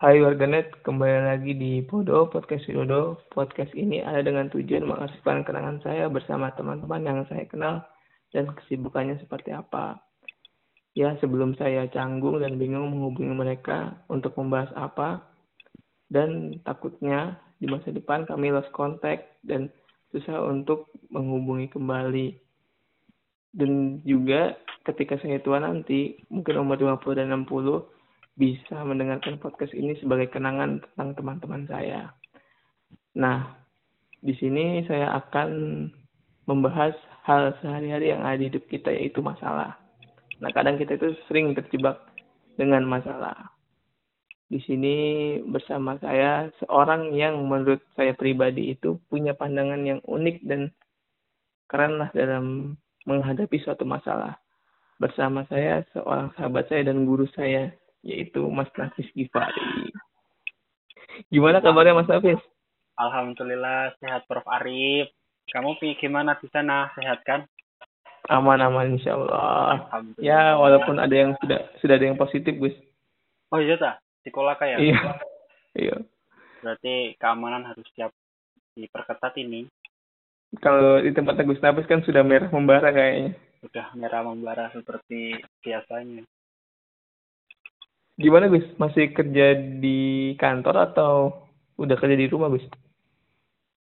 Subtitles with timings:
[0.00, 3.20] Hai warganet, kembali lagi di Podo, Podcast Widodo.
[3.28, 7.84] Podcast ini ada dengan tujuan mengarsipkan kenangan saya bersama teman-teman yang saya kenal
[8.32, 10.00] dan kesibukannya seperti apa.
[10.96, 15.20] Ya, sebelum saya canggung dan bingung menghubungi mereka untuk membahas apa,
[16.08, 19.68] dan takutnya di masa depan kami lost contact dan
[20.16, 22.40] susah untuk menghubungi kembali.
[23.52, 24.56] Dan juga
[24.88, 27.99] ketika saya tua nanti, mungkin umur 50 dan 60,
[28.40, 32.08] bisa mendengarkan podcast ini sebagai kenangan tentang teman-teman saya.
[33.20, 33.52] Nah,
[34.24, 35.48] di sini saya akan
[36.48, 36.96] membahas
[37.28, 39.76] hal sehari-hari yang ada di hidup kita yaitu masalah.
[40.40, 42.00] Nah, kadang kita itu sering terjebak
[42.56, 43.52] dengan masalah.
[44.48, 44.96] Di sini
[45.44, 50.72] bersama saya seorang yang menurut saya pribadi itu punya pandangan yang unik dan
[51.68, 54.40] keren lah dalam menghadapi suatu masalah.
[54.96, 57.68] Bersama saya seorang sahabat saya dan guru saya
[58.04, 59.92] yaitu Mas Nafis Gifari.
[61.28, 62.40] Gimana kabarnya Mas Nafis?
[62.96, 65.08] Alhamdulillah sehat Prof Arif.
[65.50, 66.92] Kamu gimana di sana?
[66.94, 67.44] Sehat kan?
[68.30, 69.90] Aman-aman insya Allah.
[70.20, 72.76] Ya walaupun ada yang sudah sudah ada yang positif Gus.
[73.50, 73.98] Oh iya tak?
[74.22, 74.78] Sekolah kayak?
[74.78, 75.00] Iya.
[75.74, 75.96] Iya.
[76.60, 78.12] Berarti keamanan harus siap
[78.76, 79.66] diperketat ini.
[80.62, 83.34] Kalau di tempat Gus Nafis kan sudah merah membara kayaknya.
[83.64, 86.22] Sudah merah membara seperti biasanya.
[88.20, 88.68] Gimana Gus?
[88.76, 91.12] Masih kerja di kantor atau
[91.80, 92.68] udah kerja di rumah Gus?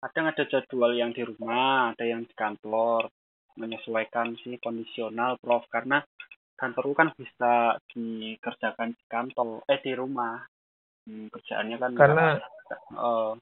[0.00, 3.12] Kadang ada jadwal yang di rumah, ada yang di kantor.
[3.60, 5.68] Menyesuaikan sih kondisional Prof.
[5.68, 6.00] Karena
[6.56, 10.40] kantorku kan bisa dikerjakan di kantor, eh di rumah.
[11.04, 12.26] Hmm, kerjaannya kan karena
[12.96, 13.36] uh,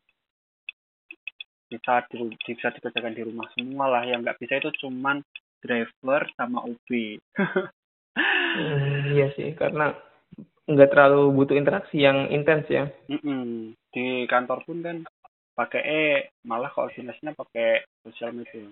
[1.70, 5.22] bisa di, bisa dikerjakan di rumah semua lah yang nggak bisa itu cuman
[5.62, 6.90] driver sama UB
[8.58, 9.94] hmm, iya sih karena
[10.66, 12.86] nggak terlalu butuh interaksi yang intens ya.
[13.10, 13.74] Mm-mm.
[13.90, 14.96] Di kantor pun kan
[15.52, 16.02] pakai e
[16.46, 18.70] malah koordinasinya pakai sosial media.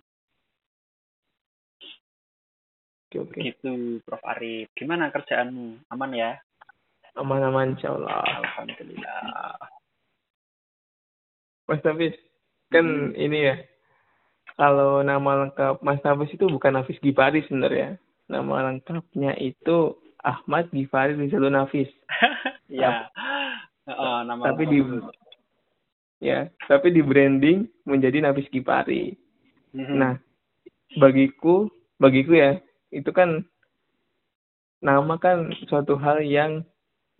[3.10, 3.38] Oke, oke.
[3.42, 4.22] Gitu, Prof.
[4.22, 4.70] Arif.
[4.78, 5.91] Gimana kerjaanmu?
[5.91, 6.38] Aman ya?
[7.19, 8.22] Aman-aman, insya Allah.
[8.22, 9.59] Alhamdulillah.
[11.66, 12.15] Mas Nafis,
[12.70, 13.19] kan hmm.
[13.19, 13.56] ini ya,
[14.54, 17.98] kalau nama lengkap Mas Nafis itu bukan Nafis Gipari sebenarnya.
[18.31, 21.88] Nama lengkapnya itu Ahmad Gifari Rizalul Nafis.
[22.70, 23.08] ya.
[23.88, 24.78] Uh, nama tapi di
[26.22, 29.16] ya, tapi di branding menjadi Nafis Gifari.
[29.75, 29.97] Mm-hmm.
[29.97, 30.14] Nah,
[31.00, 31.66] bagiku,
[31.97, 32.60] bagiku ya,
[32.92, 33.42] itu kan
[34.80, 36.64] nama kan suatu hal yang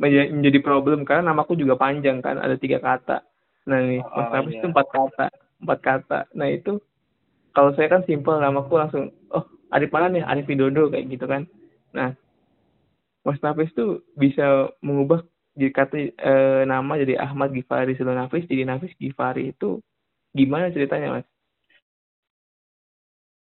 [0.01, 3.21] menjadi problem karena namaku juga panjang kan, ada tiga kata.
[3.69, 4.61] Nah, nih, oh, Mas Nafis yeah.
[4.63, 5.27] itu empat kata,
[5.61, 6.21] empat kata.
[6.33, 6.81] Nah, itu
[7.53, 10.25] kalau saya kan simpel namaku langsung, oh, Arif mana nih?
[10.25, 11.47] Arif Widodo kayak gitu kan.
[11.95, 12.15] Nah,
[13.25, 15.21] Nafis tuh bisa mengubah
[15.59, 16.33] jadi kata e,
[16.65, 19.83] nama jadi Ahmad Gifari Silo Nafis jadi Nafis Gifari itu
[20.33, 21.27] gimana ceritanya mas?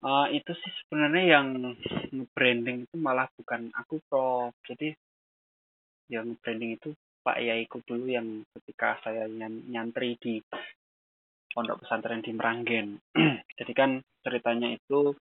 [0.05, 1.73] Uh, itu sih sebenarnya yang
[2.37, 4.53] branding itu malah bukan aku prof.
[4.69, 4.93] Jadi
[6.13, 6.93] yang branding itu
[7.25, 9.25] Pak Yaiku dulu yang ketika saya
[9.65, 10.37] nyantri di
[11.49, 13.01] pondok pesantren di Meranggen.
[13.57, 15.17] Jadi kan ceritanya itu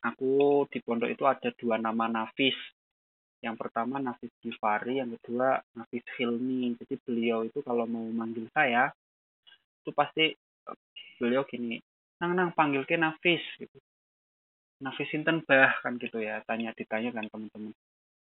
[0.00, 2.56] aku di pondok itu ada dua nama Nafis
[3.44, 6.76] yang pertama Nafis Gifari, yang kedua Nafis Hilmi.
[6.80, 8.88] Jadi beliau itu kalau mau manggil saya,
[9.82, 10.32] itu pasti
[11.20, 11.80] beliau gini,
[12.20, 13.76] nang nang panggil ke Nafis gitu.
[14.80, 17.72] Nafis Sinten bah kan gitu ya, tanya ditanya kan teman-teman.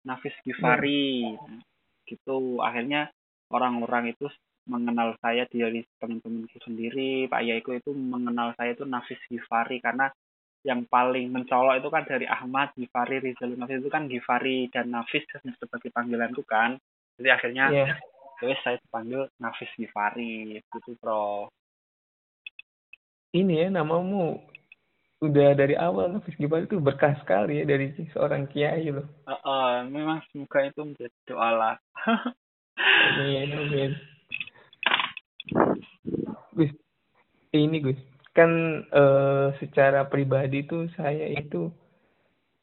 [0.06, 1.60] Nafis Gifari, hmm.
[2.09, 2.59] gitu.
[2.65, 3.10] Akhirnya
[3.53, 4.27] orang-orang itu
[4.71, 10.10] mengenal saya dari teman-temanku sendiri, Pak Yaiku itu mengenal saya itu Nafis Gifari karena
[10.60, 15.25] yang paling mencolok itu kan dari Ahmad, Gifari, Rizal Nafis itu kan Gifari dan Nafis
[15.32, 16.76] sebagai panggilan itu kan.
[17.16, 17.97] Jadi akhirnya yeah.
[18.41, 21.53] Ya saya dipanggil Nafis Gifari itu Pro.
[23.37, 24.41] Ini ya namamu
[25.21, 29.04] udah dari awal Nafis Gifari itu berkah sekali ya dari seorang kiai loh.
[29.28, 31.77] Uh, uh, memang semoga itu menjadi doa lah.
[33.21, 33.92] amin, amin.
[36.56, 36.72] Gus,
[37.53, 41.71] ini Gus, kan uh, secara pribadi tuh saya itu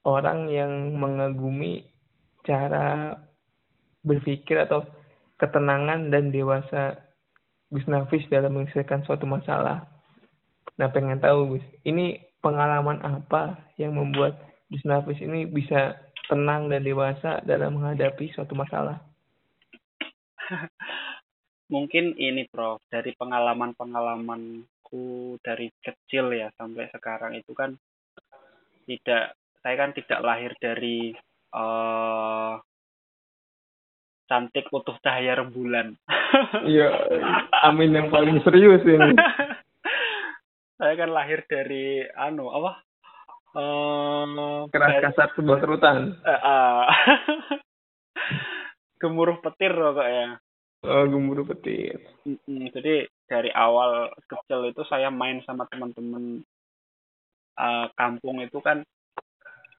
[0.07, 1.83] orang yang mengagumi
[2.47, 3.19] cara
[4.07, 4.87] berpikir atau
[5.35, 6.95] ketenangan dan dewasa
[7.67, 9.83] Gus Nafis dalam menyelesaikan suatu masalah.
[10.79, 14.39] Nah pengen tahu Gus, ini pengalaman apa yang membuat
[14.71, 15.99] Gus Nafis ini bisa
[16.31, 19.03] tenang dan dewasa dalam menghadapi suatu masalah?
[21.73, 27.75] Mungkin ini Prof, dari pengalaman-pengalaman aku dari kecil ya sampai sekarang itu kan
[28.87, 31.11] tidak saya kan tidak lahir dari
[31.51, 32.55] uh,
[34.31, 35.91] cantik utuh cahaya rembulan.
[36.67, 36.91] Iya,
[37.67, 39.15] amin yang paling serius ini.
[40.79, 42.83] saya kan lahir dari anu apa?
[43.55, 46.19] Um, Keras kasar sebuah kerutan.
[46.23, 46.83] Uh, uh.
[49.01, 50.35] gemuruh petir loh kok ya.
[50.83, 51.95] Oh, gemuruh petir.
[52.47, 56.41] Jadi dari awal kecil itu saya main sama teman-teman
[57.59, 58.81] uh, kampung itu kan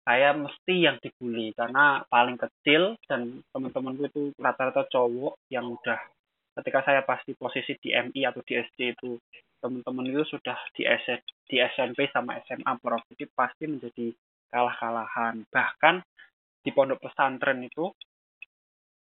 [0.08, 1.52] saya mesti yang dibully.
[1.52, 6.00] Karena paling kecil dan teman-temanku itu rata-rata cowok yang udah
[6.58, 9.20] ketika saya pasti posisi di MI atau di SD itu
[9.60, 11.04] teman-teman itu sudah di S
[11.46, 14.06] di SMP sama SMA prof jadi pasti menjadi
[14.48, 15.44] kalah-kalahan.
[15.52, 15.94] Bahkan
[16.64, 17.92] di pondok pesantren itu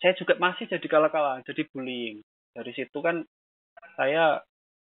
[0.01, 2.25] saya juga masih jadi kalah-kalahan jadi bullying.
[2.57, 3.21] Dari situ kan
[3.97, 4.39] saya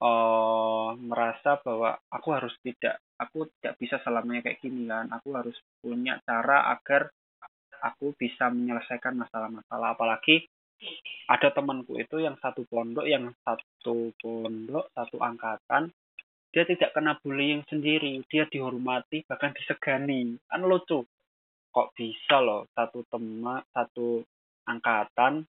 [0.02, 5.08] uh, merasa bahwa aku harus tidak aku tidak bisa selamanya kayak gini kan.
[5.14, 7.14] Aku harus punya cara agar
[7.82, 9.94] aku bisa menyelesaikan masalah-masalah.
[9.94, 10.50] Apalagi
[11.30, 15.90] ada temanku itu yang satu pondok yang satu pondok satu angkatan
[16.54, 18.24] dia tidak kena bullying sendiri.
[18.26, 20.42] Dia dihormati bahkan disegani.
[20.48, 21.06] Kan lucu.
[21.70, 24.26] Kok bisa loh satu teman satu
[24.66, 25.46] angkatan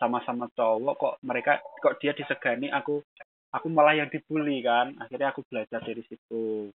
[0.00, 3.04] sama-sama cowok kok mereka kok dia disegani aku
[3.52, 4.96] aku malah yang dibully kan.
[4.98, 6.72] Akhirnya aku belajar dari situ.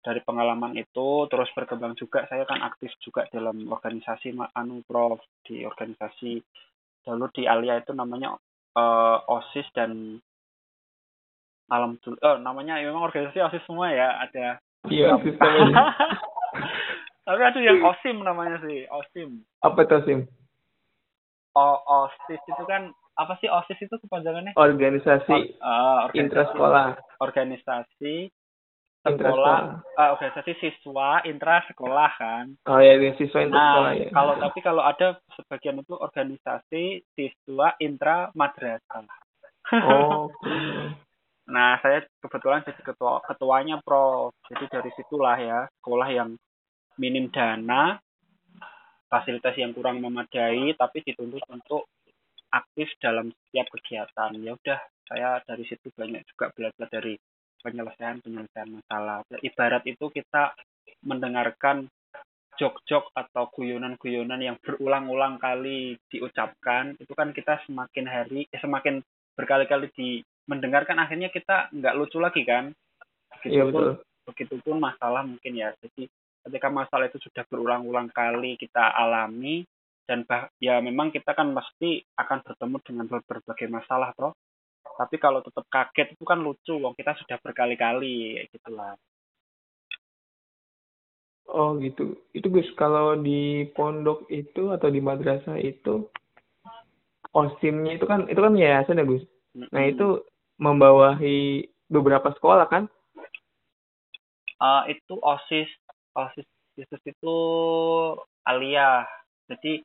[0.00, 5.64] Dari pengalaman itu terus berkembang juga saya kan aktif juga dalam organisasi anu prof di
[5.64, 6.40] organisasi.
[7.04, 8.36] Dulu di Alia itu namanya
[8.76, 10.20] uh, osis dan
[11.70, 14.56] alam oh namanya memang organisasi osis semua ya ada.
[14.88, 15.36] Iya osis
[17.28, 19.44] tapi ada yang osim namanya sih osim.
[19.60, 20.18] Apa itu osim
[21.56, 24.56] o osis itu kan apa sih OSIS itu kepanjangannya?
[24.56, 26.86] Organisasi, uh, organisasi intrasekolah.
[27.20, 28.14] Organisasi
[29.00, 32.44] sekolah, uh, organisasi siswa intra sekolah kan.
[32.68, 34.08] Oh ya, siswa intra sekolah nah, ya.
[34.12, 36.84] Kalau tapi kalau ada sebagian itu organisasi
[37.16, 39.04] siswa intra madrasah.
[39.84, 40.28] Oh.
[40.40, 40.94] Okay.
[41.50, 44.30] nah, saya kebetulan jadi ketua ketuanya Prof.
[44.46, 46.38] Jadi dari situlah ya, sekolah yang
[46.94, 47.98] minim dana,
[49.10, 51.90] fasilitas yang kurang memadai tapi dituntut untuk
[52.54, 54.30] aktif dalam setiap kegiatan.
[54.38, 54.78] Ya udah
[55.10, 57.18] saya dari situ banyak juga belajar dari
[57.60, 59.26] penyelesaian penyelesaian masalah.
[59.42, 60.54] Ibarat itu kita
[61.02, 61.90] mendengarkan
[62.60, 69.00] jok-jok atau guyonan-guyonan yang berulang-ulang kali diucapkan itu kan kita semakin hari eh, semakin
[69.32, 72.76] berkali-kali di mendengarkan akhirnya kita nggak lucu lagi kan?
[73.46, 73.92] Iya, begitupun iya,
[74.28, 75.72] begitupun masalah mungkin ya.
[75.80, 76.10] Jadi
[76.48, 79.64] ketika masalah itu sudah berulang-ulang kali kita alami
[80.08, 84.32] dan bah, ya memang kita kan pasti akan bertemu dengan berbagai masalah bro
[85.00, 88.96] tapi kalau tetap kaget itu kan lucu wong kita sudah berkali-kali gitulah.
[91.50, 92.20] Oh gitu.
[92.36, 96.04] Itu Gus kalau di pondok itu atau di madrasah itu
[97.32, 99.24] osimnya itu kan itu kan yayasan ya Gus?
[99.50, 99.70] Mm-hmm.
[99.74, 100.08] nah itu
[100.62, 102.86] membawahi beberapa sekolah kan?
[104.60, 105.66] Uh, itu osis
[106.28, 106.46] osis
[106.76, 107.36] osis itu
[108.44, 109.08] alia
[109.48, 109.80] jadi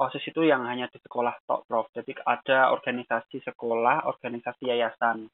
[0.00, 1.92] OSIS itu yang hanya di sekolah tok, Prof.
[1.92, 5.28] Jadi ada organisasi sekolah, organisasi yayasan.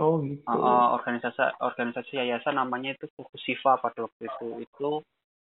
[0.00, 0.40] Oh gitu.
[0.48, 4.48] Uh, organisasi organisasi yayasan namanya itu Fukusiva pada waktu itu.
[4.64, 4.90] Itu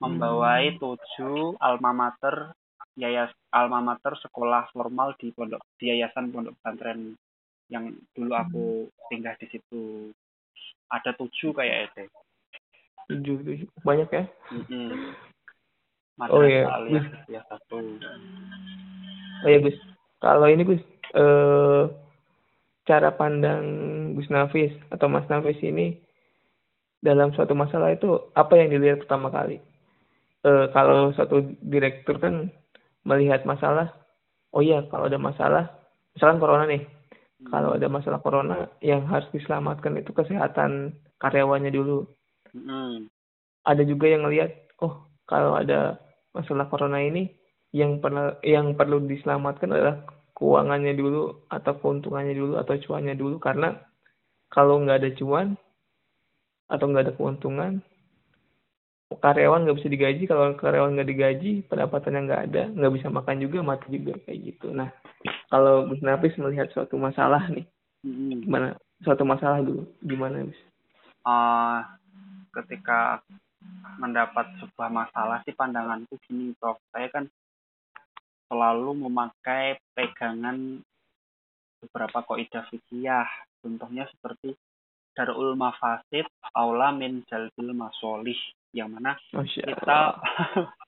[0.04, 0.78] membawai hmm.
[0.84, 2.52] tujuh alma mater
[3.00, 7.16] yayas alma mater sekolah formal di pondok di yayasan pondok pesantren
[7.72, 8.66] yang dulu aku
[9.08, 10.12] tinggal di situ.
[10.92, 12.04] Ada tujuh kayak itu.
[13.10, 13.70] Tujuh, tujuh.
[13.86, 14.24] Banyak ya?
[14.52, 14.90] Mm -hmm.
[16.16, 16.64] Madrasah oh iya.
[16.72, 17.76] alias ya satu.
[19.44, 19.78] Oh iya Gus.
[20.24, 21.84] Kalau ini Gus, eh,
[22.88, 23.64] cara pandang
[24.16, 26.00] Gus Nafis atau Mas Nafis ini
[27.04, 29.60] dalam suatu masalah itu apa yang dilihat pertama kali?
[30.46, 32.48] Eh, kalau satu direktur kan
[33.04, 33.92] melihat masalah,
[34.56, 35.68] oh iya kalau ada masalah,
[36.16, 37.50] misalkan corona nih, hmm.
[37.52, 42.08] kalau ada masalah corona yang harus diselamatkan itu kesehatan karyawannya dulu.
[42.56, 43.12] Hmm.
[43.68, 46.00] Ada juga yang melihat, oh kalau ada
[46.32, 47.28] masalah corona ini
[47.76, 53.36] yang perlu yang perlu diselamatkan adalah keuangannya dulu atau keuntungannya dulu atau cuannya dulu.
[53.44, 53.76] Karena
[54.48, 55.60] kalau nggak ada cuan
[56.72, 57.84] atau nggak ada keuntungan
[59.20, 60.24] karyawan nggak bisa digaji.
[60.24, 64.72] Kalau karyawan nggak digaji pendapatannya nggak ada nggak bisa makan juga mati juga kayak gitu.
[64.72, 64.88] Nah
[65.52, 67.68] kalau Gus Nafis melihat suatu masalah nih
[68.46, 68.80] gimana?
[69.04, 70.62] Suatu masalah dulu gimana Gus?
[71.26, 71.82] Uh,
[72.62, 73.20] ketika
[73.98, 76.80] mendapat sebuah masalah sih pandanganku gini Prof.
[76.94, 77.26] Saya kan
[78.48, 80.80] selalu memakai pegangan
[81.82, 83.26] beberapa kaidah fikih.
[83.66, 84.54] Contohnya seperti
[85.16, 88.38] darul mafasid aula min jalbil masolih
[88.76, 90.20] yang mana kita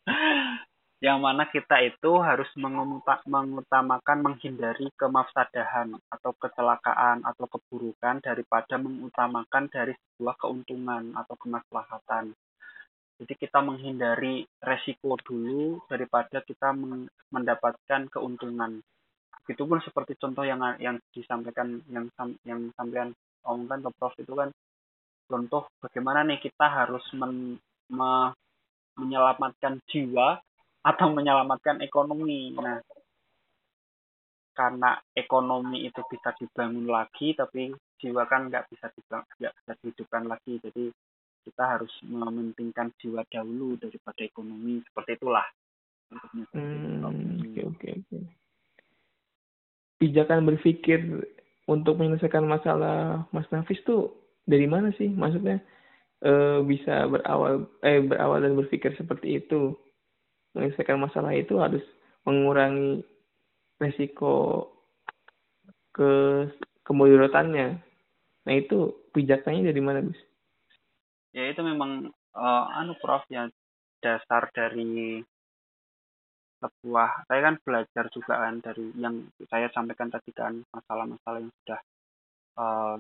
[0.98, 9.94] yang mana kita itu harus mengutamakan menghindari kemafsadahan atau kecelakaan atau keburukan daripada mengutamakan dari
[9.94, 12.34] sebuah keuntungan atau kemaslahatan.
[13.18, 16.74] Jadi kita menghindari resiko dulu daripada kita
[17.30, 18.82] mendapatkan keuntungan.
[19.46, 22.10] Itu pun seperti contoh yang yang disampaikan yang
[22.42, 23.14] yang sampean
[23.46, 24.50] omongkan ke Prof itu kan
[25.30, 27.58] contoh bagaimana nih kita harus men,
[27.90, 28.34] me,
[28.98, 30.42] menyelamatkan jiwa
[30.88, 32.56] atau menyelamatkan ekonomi.
[32.56, 32.80] Nah,
[34.56, 40.24] karena ekonomi itu bisa dibangun lagi, tapi jiwa kan nggak bisa dibangun, nggak bisa dihidupkan
[40.32, 40.54] lagi.
[40.64, 40.86] Jadi
[41.44, 44.80] kita harus mementingkan jiwa dahulu daripada ekonomi.
[44.88, 45.48] Seperti itulah.
[46.56, 48.18] Hmm, oke oke oke.
[50.00, 51.04] Pijakan berpikir
[51.68, 54.16] untuk menyelesaikan masalah Mas Nafis tuh
[54.48, 55.12] dari mana sih?
[55.12, 55.60] Maksudnya
[56.24, 59.76] e, bisa berawal eh berawal dan berpikir seperti itu
[60.58, 61.86] menyelesaikan masalah itu harus
[62.26, 63.06] mengurangi
[63.78, 64.66] resiko
[65.94, 66.12] ke
[66.84, 67.78] kemudaratannya.
[68.48, 70.20] Nah itu pijakannya dari mana, Gus?
[71.32, 73.46] Ya itu memang uh, anu Prof ya
[74.02, 75.22] dasar dari
[76.58, 81.80] sebuah saya kan belajar juga kan dari yang saya sampaikan tadi kan masalah-masalah yang sudah
[82.58, 82.96] uh,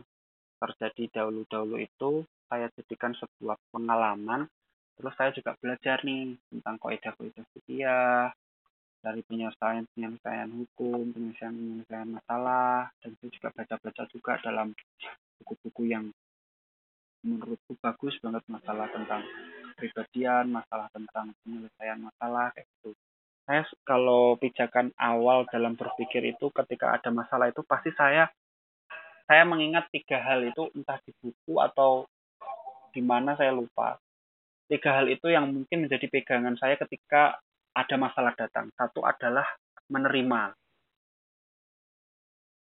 [0.61, 4.45] terjadi dahulu-dahulu itu saya jadikan sebuah pengalaman
[4.97, 7.85] Terus saya juga belajar nih tentang kaidah-kaidah fikih
[9.05, 14.73] dari penyelesaian-penyelesaian hukum, penyelesaian-penyelesaian masalah, dan saya juga baca-baca juga dalam
[15.37, 16.09] buku-buku yang
[17.21, 19.21] menurutku bagus banget masalah tentang
[19.77, 22.91] kepribadian, masalah tentang penyelesaian masalah kayak gitu.
[23.47, 28.27] Saya kalau pijakan awal dalam berpikir itu ketika ada masalah itu pasti saya
[29.27, 32.07] saya mengingat tiga hal itu entah di buku atau
[32.91, 33.99] di mana saya lupa
[34.67, 37.39] tiga hal itu yang mungkin menjadi pegangan saya ketika
[37.75, 38.71] ada masalah datang.
[38.75, 39.47] Satu adalah
[39.87, 40.53] menerima.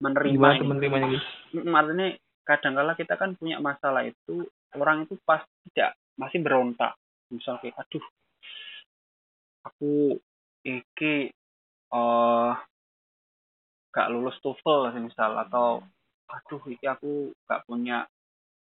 [0.03, 0.67] Menerima Gimana ini.
[0.67, 1.21] menerimanya?
[1.55, 2.09] Artinya
[2.45, 6.99] kadang-kala kita kan punya masalah itu, orang itu pasti tidak masih berontak.
[7.31, 8.05] Misal kayak, aduh,
[9.65, 10.19] aku
[10.65, 11.33] iki
[11.93, 12.53] uh,
[13.95, 15.81] gak lulus TOEFL misal atau
[16.29, 18.05] aduh iki aku gak punya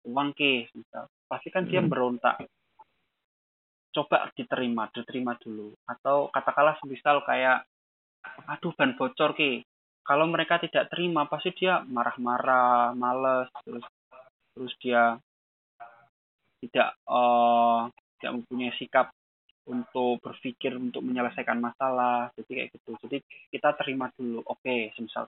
[0.06, 2.38] uang ke misal pasti kan dia berontak
[3.96, 5.72] coba diterima, diterima dulu.
[5.88, 7.64] Atau katakanlah semisal kayak,
[8.44, 9.64] aduh ban bocor ki.
[10.04, 13.84] Kalau mereka tidak terima, pasti dia marah-marah, males, terus
[14.54, 15.16] terus dia
[16.62, 19.12] tidak uh, tidak mempunyai sikap
[19.66, 23.18] untuk berpikir untuk menyelesaikan masalah jadi kayak gitu jadi
[23.50, 25.26] kita terima dulu oke okay, semisal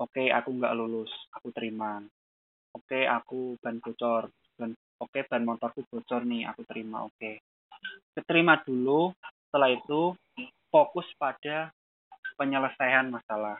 [0.00, 2.00] oke okay, aku nggak lulus aku terima
[2.72, 7.14] oke okay, aku ban bocor ban oke okay, ban motorku bocor nih aku terima oke
[7.20, 7.36] okay
[8.14, 9.14] keterima dulu
[9.48, 10.14] setelah itu
[10.70, 11.74] fokus pada
[12.38, 13.58] penyelesaian masalah.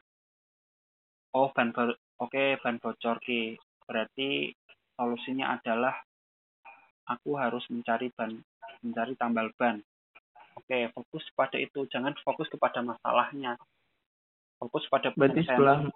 [1.34, 4.54] Oh ban oke okay, ban bocor ki berarti
[4.94, 5.94] solusinya adalah
[7.10, 8.34] aku harus mencari ban
[8.82, 9.82] mencari tambal ban.
[10.58, 11.86] Oke okay, fokus pada itu.
[11.90, 13.58] Jangan fokus kepada masalahnya.
[14.58, 15.86] Fokus pada berarti setelah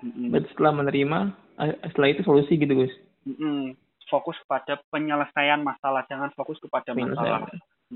[0.00, 0.28] mm -mm.
[0.32, 1.18] berarti setelah menerima
[1.60, 2.94] eh, setelah itu solusi gitu guys
[3.28, 3.60] mm -mm.
[4.08, 6.06] fokus pada penyelesaian masalah.
[6.08, 7.44] Jangan fokus kepada masalah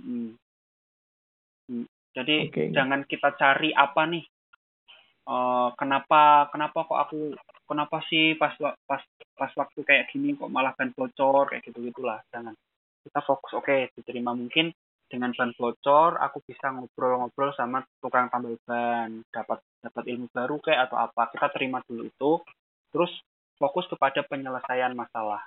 [0.02, 1.84] Hmm.
[2.16, 2.68] Jadi okay.
[2.72, 4.24] jangan kita cari apa nih.
[5.28, 7.36] Uh, kenapa kenapa kok aku
[7.68, 8.56] kenapa sih pas
[8.88, 9.04] pas
[9.36, 12.56] pas waktu kayak gini kok malah ban bocor kayak gitu gitulah jangan
[13.04, 14.72] kita fokus oke okay, diterima mungkin
[15.04, 20.88] dengan ban bocor aku bisa ngobrol-ngobrol sama tukang tambal ban dapat dapat ilmu baru kayak
[20.88, 22.32] atau apa kita terima dulu itu
[22.88, 23.12] terus
[23.60, 25.44] fokus kepada penyelesaian masalah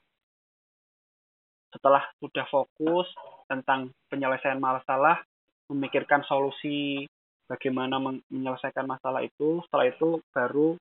[1.73, 3.09] setelah sudah fokus
[3.51, 5.19] tentang penyelesaian masalah,
[5.67, 7.03] memikirkan solusi
[7.51, 10.79] bagaimana menyelesaikan masalah itu, setelah itu baru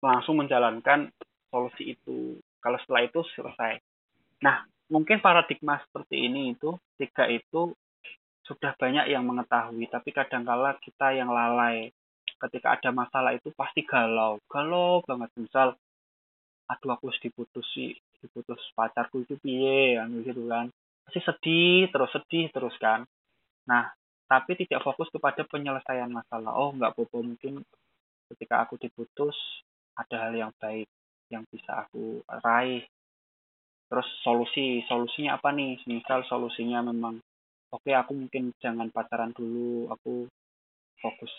[0.00, 1.12] langsung menjalankan
[1.52, 2.40] solusi itu.
[2.64, 3.76] Kalau setelah itu selesai.
[4.40, 7.76] Nah, mungkin paradigma seperti ini itu tiga itu
[8.48, 11.92] sudah banyak yang mengetahui, tapi kadangkala kita yang lalai.
[12.36, 15.32] Ketika ada masalah itu pasti galau, galau banget.
[15.40, 15.74] Misal,
[16.68, 17.96] aduh aku harus diputus sih,
[18.26, 20.66] diputus pacarku itu piye kan gitu kan.
[21.06, 23.06] Masih sedih terus sedih terus kan.
[23.70, 23.94] Nah
[24.26, 26.50] tapi tidak fokus kepada penyelesaian masalah.
[26.58, 27.62] Oh nggak apa-apa mungkin
[28.34, 29.38] ketika aku diputus
[29.94, 30.90] ada hal yang baik
[31.30, 32.82] yang bisa aku raih.
[33.86, 35.78] Terus solusi solusinya apa nih?
[35.86, 37.22] Misal solusinya memang
[37.70, 40.26] oke okay, aku mungkin jangan pacaran dulu aku
[40.98, 41.30] fokus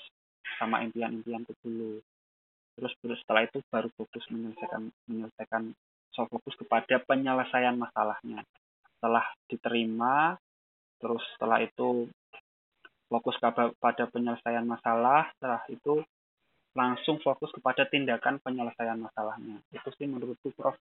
[0.56, 2.00] sama impian-impianku dulu.
[2.78, 5.76] Terus setelah itu baru fokus menyelesaikan menyelesaikan
[6.18, 8.42] so fokus kepada penyelesaian masalahnya.
[8.98, 10.34] Setelah diterima
[10.98, 12.10] terus setelah itu
[13.06, 13.38] fokus
[13.78, 16.02] pada penyelesaian masalah setelah itu
[16.74, 19.62] langsung fokus kepada tindakan penyelesaian masalahnya.
[19.70, 20.74] Itu sih menurutku prof.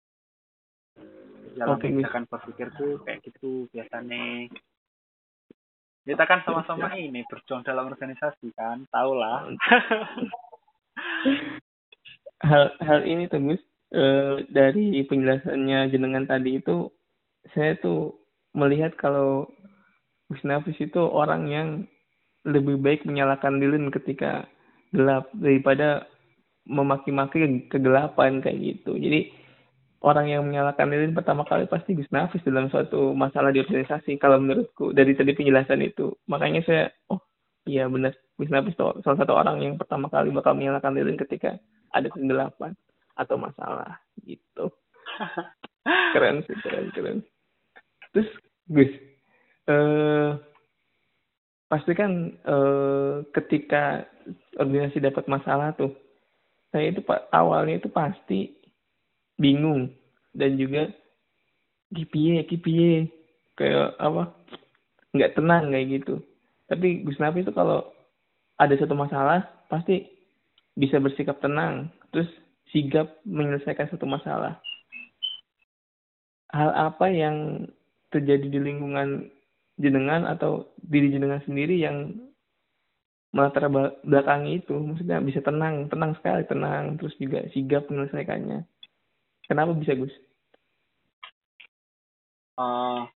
[1.59, 1.91] Dalam okay.
[1.91, 4.47] tindakan berpikirku kayak gitu biasanya.
[6.07, 7.11] Kita kan sama-sama ya.
[7.11, 9.49] ini berjuang dalam organisasi kan tahu lah
[12.45, 13.61] hal hal ini tuh Gus
[13.93, 14.03] e,
[14.49, 16.89] dari penjelasannya jenengan tadi itu
[17.53, 18.15] saya tuh
[18.55, 19.45] melihat kalau
[20.25, 20.41] Gus
[20.81, 21.69] itu orang yang
[22.45, 24.49] lebih baik menyalakan lilin ketika
[24.89, 26.09] gelap daripada
[26.65, 28.97] memaki-maki kegelapan kayak gitu.
[28.97, 29.29] Jadi
[30.01, 34.41] orang yang menyalakan lilin pertama kali pasti Gus Nafis dalam suatu masalah di organisasi kalau
[34.41, 36.13] menurutku dari tadi penjelasan itu.
[36.25, 37.21] Makanya saya oh
[37.69, 41.57] iya benar Gus Nafis salah satu orang yang pertama kali bakal menyalakan lilin ketika
[41.93, 42.73] ada kegelapan
[43.15, 44.71] atau masalah gitu.
[46.13, 47.17] keren sih keren keren.
[48.11, 48.29] Terus
[48.71, 48.91] Gus
[49.65, 50.31] eh
[51.65, 54.05] pasti kan eh, ketika
[54.61, 55.91] organisasi dapat masalah tuh
[56.69, 58.53] saya itu pak awalnya itu pasti
[59.39, 59.89] bingung
[60.35, 60.91] dan juga
[61.91, 63.09] kipie kipie
[63.57, 64.35] kayak apa
[65.15, 66.15] nggak tenang kayak gitu
[66.67, 67.87] tapi Gus Nafi itu kalau
[68.59, 70.05] ada satu masalah pasti
[70.75, 72.27] bisa bersikap tenang terus
[72.75, 74.59] sigap menyelesaikan satu masalah.
[76.51, 77.63] Hal apa yang
[78.11, 79.31] terjadi di lingkungan
[79.79, 82.11] jenengan atau diri jenengan sendiri yang
[83.31, 83.71] melatar
[84.03, 84.75] belakangi itu?
[84.75, 88.67] Maksudnya bisa tenang tenang sekali tenang terus juga sigap menyelesaikannya.
[89.47, 90.11] Kenapa bisa Gus?
[92.59, 93.07] Uh,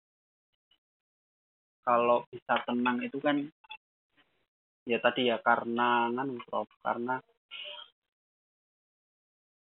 [1.82, 3.42] kalau bisa tenang itu kan
[4.86, 7.18] ya tadi ya karena kan Prof karena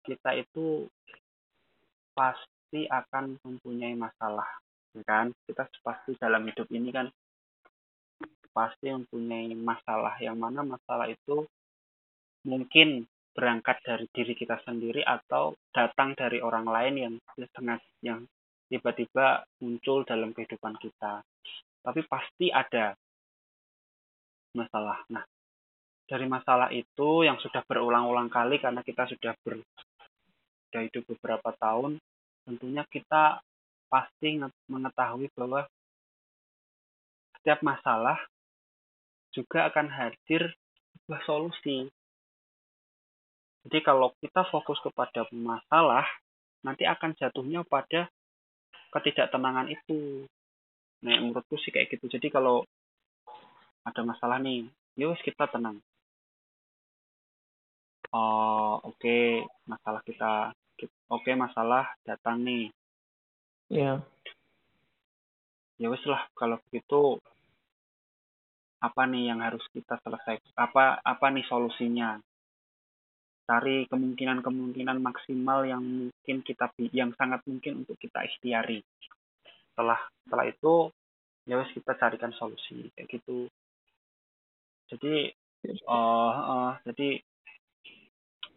[0.03, 0.87] kita itu
[2.13, 4.47] pasti akan mempunyai masalah
[5.07, 5.33] kan?
[5.49, 7.09] Kita pasti dalam hidup ini kan
[8.53, 11.49] pasti mempunyai masalah yang mana masalah itu
[12.45, 18.29] mungkin berangkat dari diri kita sendiri atau datang dari orang lain yang setengah yang
[18.69, 21.25] tiba-tiba muncul dalam kehidupan kita.
[21.81, 22.93] Tapi pasti ada
[24.53, 25.01] masalah.
[25.09, 25.25] Nah
[26.13, 29.65] dari masalah itu yang sudah berulang-ulang kali karena kita sudah ber
[30.73, 32.01] sudah hidup beberapa tahun
[32.49, 33.45] tentunya kita
[33.93, 34.41] pasti
[34.73, 35.69] mengetahui bahwa
[37.37, 38.17] setiap masalah
[39.37, 40.55] juga akan hadir
[41.03, 41.91] sebuah solusi.
[43.67, 46.09] Jadi kalau kita fokus kepada masalah,
[46.65, 48.09] nanti akan jatuhnya pada
[48.91, 50.27] ketidaktenangan itu.
[51.03, 52.07] Nah, menurutku sih kayak gitu.
[52.11, 52.63] Jadi kalau
[53.83, 55.83] ada masalah nih, yuk ya kita tenang.
[58.13, 60.53] Oh, oke, okay, masalah kita,
[61.11, 62.71] oke okay, masalah datang nih.
[63.73, 64.05] Iya.
[65.81, 67.19] Ya wes lah kalau begitu
[68.83, 72.19] apa nih yang harus kita selesai apa apa nih solusinya?
[73.43, 78.85] Cari kemungkinan-kemungkinan maksimal yang mungkin kita yang sangat mungkin untuk kita ikhtiari.
[79.73, 80.75] Setelah setelah itu
[81.49, 83.51] ya wes kita carikan solusi kayak gitu.
[84.93, 85.33] Jadi
[85.89, 87.19] uh, uh, jadi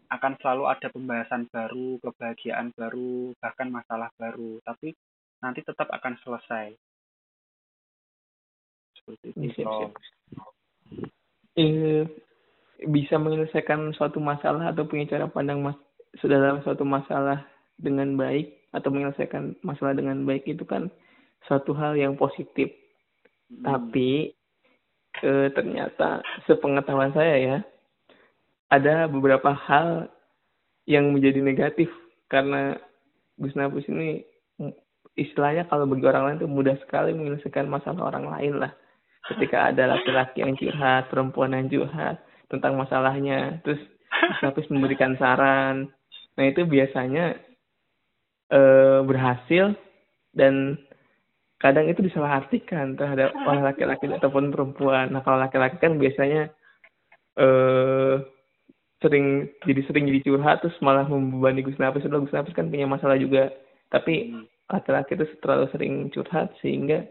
[0.10, 4.62] akan selalu ada pembahasan baru, kebahagiaan baru, bahkan masalah baru.
[4.62, 4.94] Tapi
[5.42, 6.74] nanti tetap akan selesai.
[8.98, 9.62] Seperti itu.
[9.62, 9.94] Siap,
[11.56, 12.04] Eh,
[12.84, 15.80] bisa menyelesaikan suatu masalah atau punya cara pandang mas
[16.20, 17.48] dalam suatu masalah
[17.80, 20.92] dengan baik atau menyelesaikan masalah dengan baik itu kan
[21.48, 22.76] suatu hal yang positif.
[23.48, 23.64] Hmm.
[23.64, 24.36] Tapi
[25.24, 27.58] eh, ternyata sepengetahuan saya ya
[28.70, 30.10] ada beberapa hal
[30.86, 31.90] yang menjadi negatif
[32.30, 32.78] karena
[33.38, 34.24] Gus Nafus ini
[35.16, 38.72] istilahnya kalau bagi orang lain itu mudah sekali menyelesaikan masalah orang lain lah.
[39.26, 45.90] Ketika ada laki-laki yang curhat, perempuan yang curhat tentang masalahnya, terus Gus Nafus memberikan saran.
[46.38, 47.34] Nah itu biasanya
[48.54, 48.62] e,
[49.02, 49.74] berhasil
[50.36, 50.78] dan
[51.58, 55.10] kadang itu disalahartikan terhadap oleh laki-laki ataupun perempuan.
[55.10, 56.54] Nah kalau laki-laki kan biasanya
[57.36, 58.35] eh
[59.04, 62.88] sering jadi sering jadi curhat terus malah membebani Gus Nafis padahal Gus Nafis kan punya
[62.88, 63.52] masalah juga
[63.92, 64.46] tapi hmm.
[64.72, 67.04] laki-laki itu terlalu sering curhat sehingga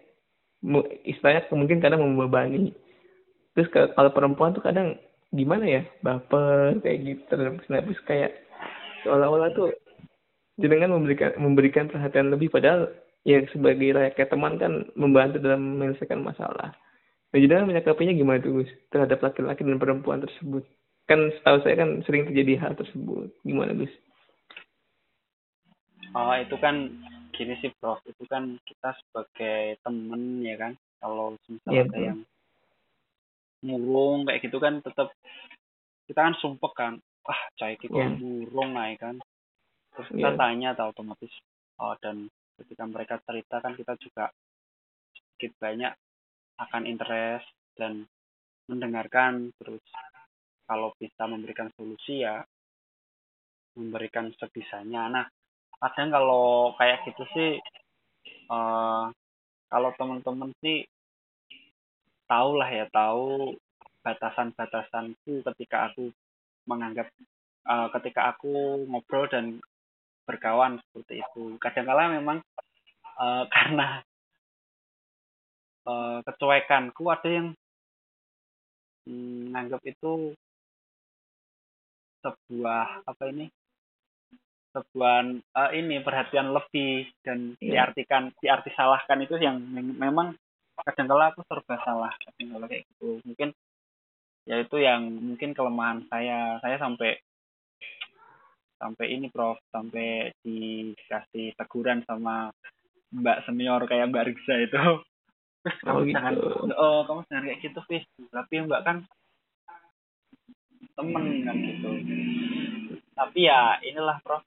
[1.04, 2.72] istilahnya mungkin kadang membebani
[3.52, 4.96] terus kalau perempuan tuh kadang
[5.34, 8.32] gimana ya baper kayak gitu terhadap Gus Nafis kayak
[9.04, 9.70] seolah-olah tuh
[10.56, 12.88] jenengan memberikan memberikan perhatian lebih padahal
[13.26, 16.76] ya sebagai kayak teman kan membantu dalam menyelesaikan masalah.
[17.32, 20.62] Nah, jenengan menyikapinya gimana tuh Gus terhadap laki-laki dan perempuan tersebut?
[21.04, 23.28] Kan setahu saya kan sering terjadi hal tersebut.
[23.44, 23.92] Gimana Gus?
[26.14, 26.94] Oh itu kan
[27.34, 30.72] gini sih Prof itu kan kita sebagai temen ya kan?
[31.02, 32.20] Kalau misalnya yeah, ada yang
[33.64, 35.12] murung kayak gitu kan tetap
[36.08, 36.94] kita kan sumpek kan.
[37.24, 38.14] Ah cai kok Iya.
[38.20, 39.16] murung naik kan?
[39.96, 40.38] Terus kita Iya.
[40.38, 41.32] tanya atau otomatis.
[41.80, 42.30] Oh dan
[42.62, 44.30] ketika mereka cerita kan kita juga
[45.12, 45.92] sedikit banyak
[46.62, 48.06] akan interest dan
[48.70, 49.82] mendengarkan terus
[50.64, 52.40] kalau bisa memberikan solusi ya
[53.74, 55.10] memberikan sebisanya.
[55.10, 55.24] Nah
[55.82, 57.50] kadang kalau kayak gitu sih
[58.48, 59.04] eh
[59.68, 60.86] kalau teman-teman sih
[62.30, 63.52] tahu lah ya tahu
[64.04, 66.12] batasan-batasanku ketika aku
[66.68, 67.08] menganggap
[67.68, 69.58] eh, ketika aku ngobrol dan
[70.24, 71.56] berkawan seperti itu.
[71.60, 72.38] Kadang-kala memang
[73.20, 74.00] eh, karena
[75.88, 77.48] eh, kecuekanku ada yang
[79.08, 80.32] mm, menganggap itu
[82.24, 83.46] sebuah apa ini?
[84.72, 87.86] Sebuah eh, ini perhatian lebih dan Iya.
[87.92, 90.34] diartikan diarti salahkan itu yang mem- memang
[90.74, 93.22] kadang-kala aku serba salah kadang-kala kayak gitu.
[93.22, 93.54] Mungkin
[94.44, 96.58] ya itu yang mungkin kelemahan saya.
[96.58, 97.22] Saya sampai
[98.82, 102.50] sampai ini prof sampai dikasih teguran sama
[103.14, 104.74] mbak senior kayak mbak Riksa itu.
[105.62, 106.14] Terus Oh, kamu gitu.
[106.18, 106.34] jangan
[106.74, 108.04] oh kamu jangan kayak gitu Fis.
[108.34, 108.96] Tapi mbak kan
[110.94, 111.90] temen kan gitu.
[113.14, 114.42] Tapi ya inilah prof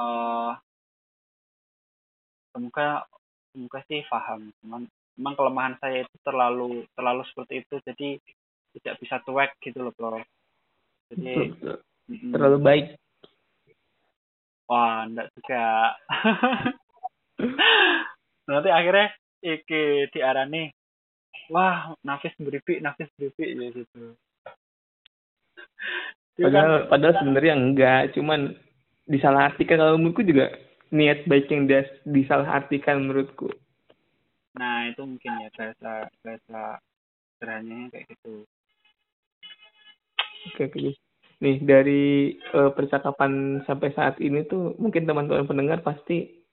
[0.00, 0.52] eh
[2.52, 3.04] semoga
[3.52, 4.52] semoga sih paham.
[4.64, 7.74] Cuman memang kelemahan saya itu terlalu terlalu seperti itu.
[7.84, 8.08] Jadi
[8.80, 10.24] tidak bisa cuek gitu loh prof
[11.10, 11.76] jadi Betul, betul.
[12.06, 12.30] mm-mm.
[12.32, 12.86] Terlalu baik.
[14.70, 15.64] wah enggak juga.
[18.46, 19.10] Nanti akhirnya
[19.42, 20.70] iki diarani
[21.50, 24.14] wah nafis beripik nafis beripik ya gitu
[26.40, 28.56] Padahal, padahal sebenarnya enggak, cuman
[29.10, 30.54] disalahartikan kalau menurutku juga
[30.90, 33.50] niat baik yang dia disalahartikan menurutku.
[34.50, 36.60] nah itu mungkin ya bahasa bahasa
[37.38, 38.42] sederhananya kayak gitu
[40.50, 40.80] Oke, oke.
[41.40, 46.44] Nih, dari eh, percakapan sampai saat ini tuh mungkin teman-teman pendengar pasti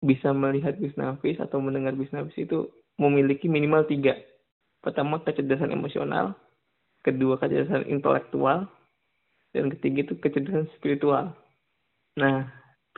[0.00, 2.68] bisa melihat Gus Nafis atau mendengar Gus Nafis itu
[3.00, 4.16] memiliki minimal tiga.
[4.84, 6.36] Pertama, kecerdasan emosional.
[7.06, 8.66] Kedua, kecerdasan intelektual.
[9.54, 11.30] Dan ketiga itu kecerdasan spiritual.
[12.18, 12.50] Nah,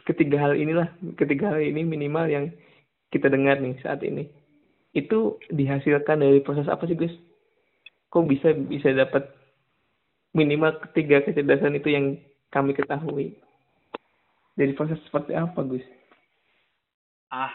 [0.08, 0.88] ketiga hal inilah,
[1.20, 2.48] ketiga hal ini minimal yang
[3.12, 4.24] kita dengar nih saat ini.
[4.96, 7.12] Itu dihasilkan dari proses apa sih, Gus?
[8.08, 9.28] Kok bisa bisa dapat
[10.32, 12.16] minimal ketiga kecerdasan itu yang
[12.48, 13.36] kami ketahui.
[14.56, 15.84] Dari proses seperti apa, Gus?
[17.28, 17.52] ah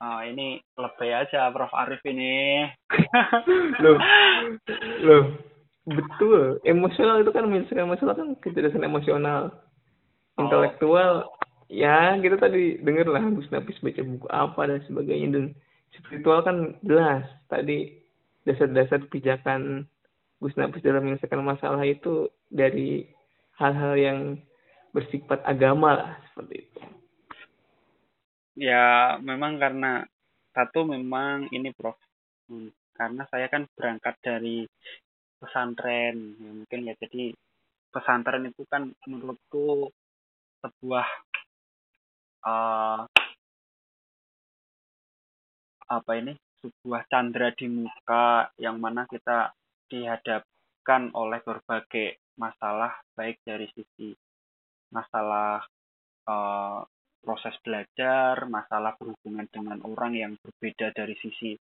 [0.00, 2.68] ah, ini lebay aja Prof Arif ini
[3.82, 3.96] loh,
[5.00, 5.24] loh,
[5.86, 6.60] betul.
[6.66, 9.54] Emosional itu kan menyelesaikan masalah kan kecerdasan emosional.
[10.36, 10.46] Oh.
[10.46, 11.30] Intelektual,
[11.72, 15.28] ya kita tadi denger lah Gus Nafis baca buku apa dan sebagainya.
[15.32, 15.44] Dan
[15.96, 17.24] spiritual kan jelas.
[17.48, 17.96] Tadi
[18.44, 19.86] dasar-dasar pijakan
[20.42, 23.08] Gus Nafis dalam menyelesaikan masalah itu dari
[23.56, 24.18] hal-hal yang
[24.92, 26.80] bersifat agama lah seperti itu.
[28.56, 30.00] ya memang karena
[30.56, 32.00] satu memang ini Prof
[32.46, 34.62] Hmm, karena saya kan berangkat dari
[35.46, 36.34] pesantren.
[36.42, 37.30] Ya, mungkin ya jadi
[37.94, 39.94] pesantren itu kan menurutku
[40.66, 41.06] sebuah
[42.50, 43.00] eh
[45.86, 46.34] apa ini?
[46.58, 49.54] Sebuah candra di muka yang mana kita
[49.86, 54.10] dihadapkan oleh berbagai masalah baik dari sisi
[54.90, 55.62] masalah
[56.26, 56.80] eh,
[57.22, 61.54] proses belajar, masalah berhubungan dengan orang yang berbeda dari sisi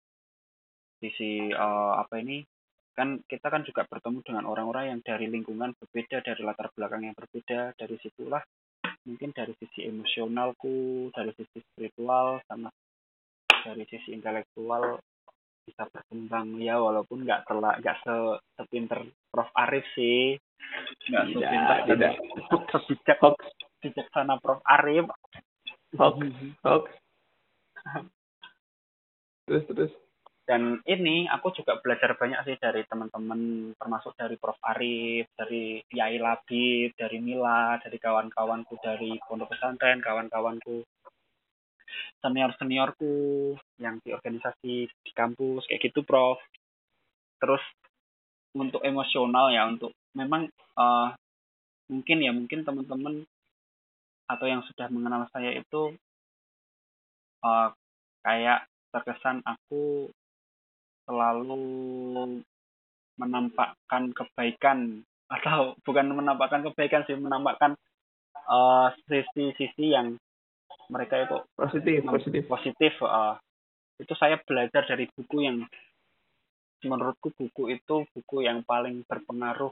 [1.04, 2.53] sisi eh, apa ini
[2.94, 7.18] kan kita kan juga bertemu dengan orang-orang yang dari lingkungan berbeda, dari latar belakang yang
[7.18, 8.42] berbeda, dari situlah
[9.04, 12.72] mungkin dari sisi emosionalku, dari sisi spiritual sama
[13.64, 15.00] dari sisi intelektual
[15.64, 16.60] bisa berkembang.
[16.60, 18.16] Ya walaupun nggak telah nggak se
[18.60, 19.02] sepinter
[19.32, 19.50] Prof.
[19.58, 20.38] Arif sih.
[21.10, 22.14] Nggak sepinter tidak.
[22.72, 23.40] sebijak Hoax,
[23.82, 24.60] bijaksana Prof.
[24.68, 25.08] Arif.
[25.98, 26.18] Hoax,
[26.62, 26.86] hoax.
[29.44, 29.94] Terus, terus.
[30.44, 34.60] Dan ini aku juga belajar banyak sih dari teman-teman termasuk dari Prof.
[34.60, 40.84] Arif dari Yai Labib dari Mila dari kawan-kawanku dari pondok pesantren kawan-kawanku
[42.20, 43.16] senior seniorku
[43.80, 46.44] yang di organisasi di kampus kayak gitu Prof.
[47.40, 47.64] Terus
[48.52, 51.10] untuk emosional ya untuk memang eh,
[51.88, 53.24] mungkin ya mungkin teman-teman
[54.28, 55.96] atau yang sudah mengenal saya itu
[57.48, 57.70] eh,
[58.28, 60.12] kayak terkesan aku
[61.04, 61.56] selalu
[63.20, 67.78] menampakkan kebaikan atau bukan menampakkan kebaikan sih menampakkan
[68.38, 70.18] eh, sisi-sisi yang
[70.92, 72.44] mereka itu Positif, positif.
[72.46, 73.36] positif eh.
[74.02, 75.64] itu saya belajar dari buku yang
[76.84, 79.72] menurutku buku itu buku yang paling berpengaruh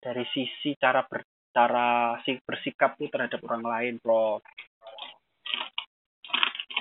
[0.00, 4.40] dari sisi cara ber, cara si bersikap tuh terhadap orang lain, Prof.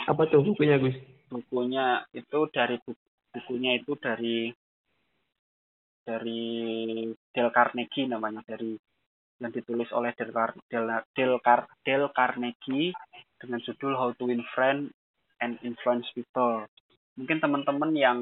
[0.08, 0.96] Apa tuh bukunya, Gus?
[1.30, 2.80] Bukunya itu dari
[3.30, 4.50] bukunya itu dari
[6.04, 6.42] dari
[7.30, 8.74] Dale Carnegie namanya dari
[9.40, 12.92] yang ditulis oleh Dale, Car Dale, Dale, Car Dale Carnegie
[13.40, 14.92] dengan judul How to Win Friends
[15.40, 16.68] and Influence People.
[17.16, 18.20] Mungkin teman-teman yang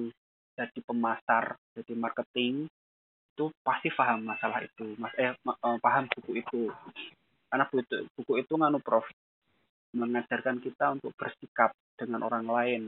[0.58, 2.70] jadi pemasar, jadi marketing
[3.38, 6.74] itu pasti paham masalah itu, mas eh eh paham buku itu.
[7.50, 9.06] Karena buku, buku itu nganu prof
[9.94, 12.82] mengajarkan kita untuk bersikap dengan orang lain.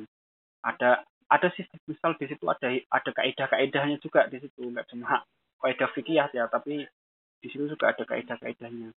[0.65, 4.65] Ada ada sih misal di situ ada ada kaidah-kaidahnya juga di situ.
[4.65, 5.22] Nggak cuma
[5.62, 6.89] kaidah fikih ya tapi
[7.39, 8.89] di situ juga ada kaidah-kaidahnya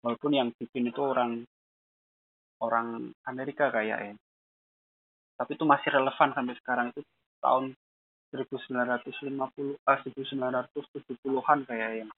[0.00, 1.44] walaupun yang bikin itu orang
[2.64, 4.14] orang Amerika kayak ya.
[5.34, 6.86] Tapi itu masih relevan sampai sekarang.
[6.94, 7.02] Itu
[7.44, 7.76] tahun
[8.32, 12.10] 1950 ah 1970-an kayak yang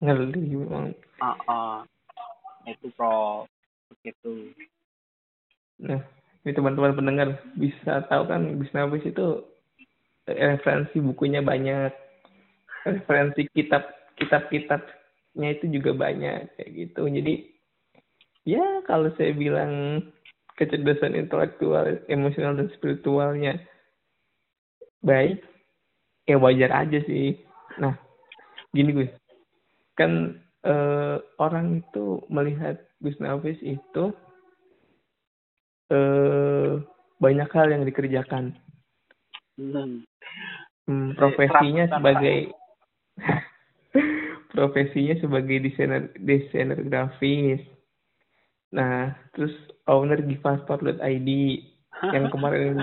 [0.00, 0.96] ngerti memang.
[1.20, 1.78] Ah uh,
[2.64, 3.44] itu pro
[3.92, 4.52] begitu.
[5.80, 6.00] Nah
[6.40, 9.44] ini teman-teman pendengar bisa tahu kan Bisnabis itu
[10.24, 11.92] referensi bukunya banyak.
[12.88, 13.84] Referensi kitab
[14.16, 17.04] kitab kitabnya itu juga banyak kayak gitu.
[17.12, 17.34] Jadi
[18.48, 20.00] ya kalau saya bilang
[20.56, 23.60] kecerdasan intelektual emosional dan spiritualnya
[25.04, 25.44] baik
[26.24, 27.36] ya wajar aja sih.
[27.76, 27.92] Nah
[28.72, 29.08] gini gue
[29.92, 34.12] kan eh, orang itu melihat Gus Nafis itu
[35.90, 36.70] eh,
[37.20, 38.56] banyak hal yang dikerjakan.
[39.60, 40.06] Hmm.
[40.88, 42.50] Hmm, profesinya sebagai
[44.56, 47.62] profesinya sebagai desainer desainer grafis.
[48.74, 49.54] Nah, terus
[49.86, 51.30] owner givastor.id
[52.10, 52.80] yang kemarin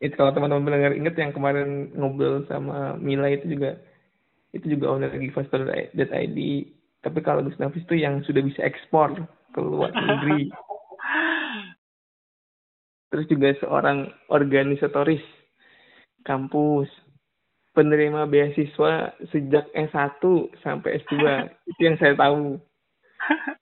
[0.00, 3.80] itu kalau teman-teman mendengar ingat yang kemarin ngobrol sama Mila itu juga
[4.54, 6.38] itu juga owner givastor.id.
[7.00, 9.16] Tapi kalau Gus Nafis itu yang sudah bisa ekspor
[9.56, 10.52] ke luar negeri
[13.10, 15.22] terus juga seorang organisatoris
[16.22, 16.86] kampus
[17.74, 20.22] penerima beasiswa sejak S1
[20.62, 21.14] sampai S2
[21.70, 22.58] itu yang saya tahu.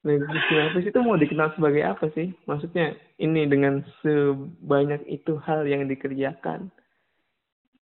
[0.07, 0.15] Nah
[0.49, 2.33] kenapa itu mau dikenal sebagai apa sih?
[2.47, 6.71] Maksudnya ini dengan sebanyak itu hal yang dikerjakan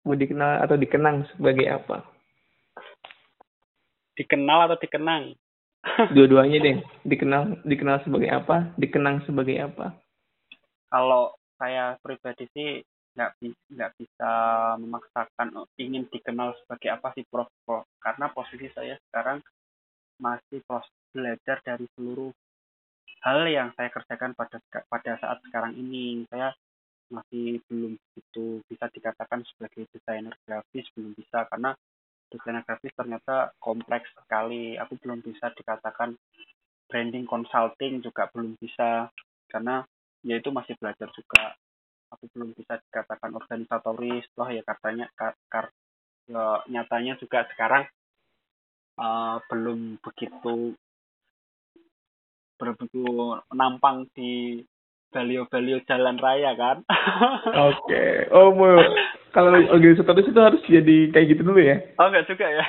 [0.03, 2.03] mau dikenal atau dikenang sebagai apa?
[4.19, 5.33] Dikenal atau dikenang?
[6.15, 6.77] Dua-duanya deh.
[7.07, 8.71] Dikenal dikenal sebagai apa?
[8.75, 9.95] Dikenang sebagai apa?
[10.91, 12.83] Kalau saya pribadi sih
[13.15, 13.31] nggak
[13.71, 14.31] nggak bisa
[14.83, 17.47] memaksakan oh, ingin dikenal sebagai apa sih prof,
[18.03, 19.39] karena posisi saya sekarang
[20.19, 22.35] masih proses belajar dari seluruh
[23.23, 24.59] hal yang saya kerjakan pada
[24.91, 26.27] pada saat sekarang ini.
[26.27, 26.51] Saya
[27.07, 31.71] masih belum itu bisa dikatakan sebagai desainer grafis belum bisa karena
[32.27, 34.75] desainer grafis ternyata kompleks sekali.
[34.75, 36.19] Aku belum bisa dikatakan
[36.91, 39.07] branding consulting juga belum bisa
[39.47, 39.85] karena
[40.23, 41.55] ya itu masih belajar juga
[42.13, 45.73] aku belum bisa dikatakan organisatoris loh ya katanya kar, kar
[46.29, 47.83] ya, nyatanya juga sekarang
[49.01, 50.77] uh, belum begitu
[52.63, 53.03] begitu
[53.51, 54.63] nampang di
[55.13, 56.77] balio-balio jalan raya kan.
[57.69, 57.85] Oke.
[57.85, 58.13] Okay.
[58.33, 58.81] Oh, mau
[59.29, 61.77] kalau organisatoris itu harus jadi kayak gitu dulu ya?
[62.01, 62.65] Oh, enggak juga ya.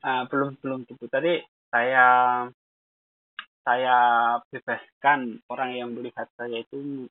[0.00, 1.04] nah, belum belum gitu.
[1.12, 2.06] Tadi saya
[3.64, 3.96] saya
[4.52, 7.08] bebaskan orang yang melihat saya itu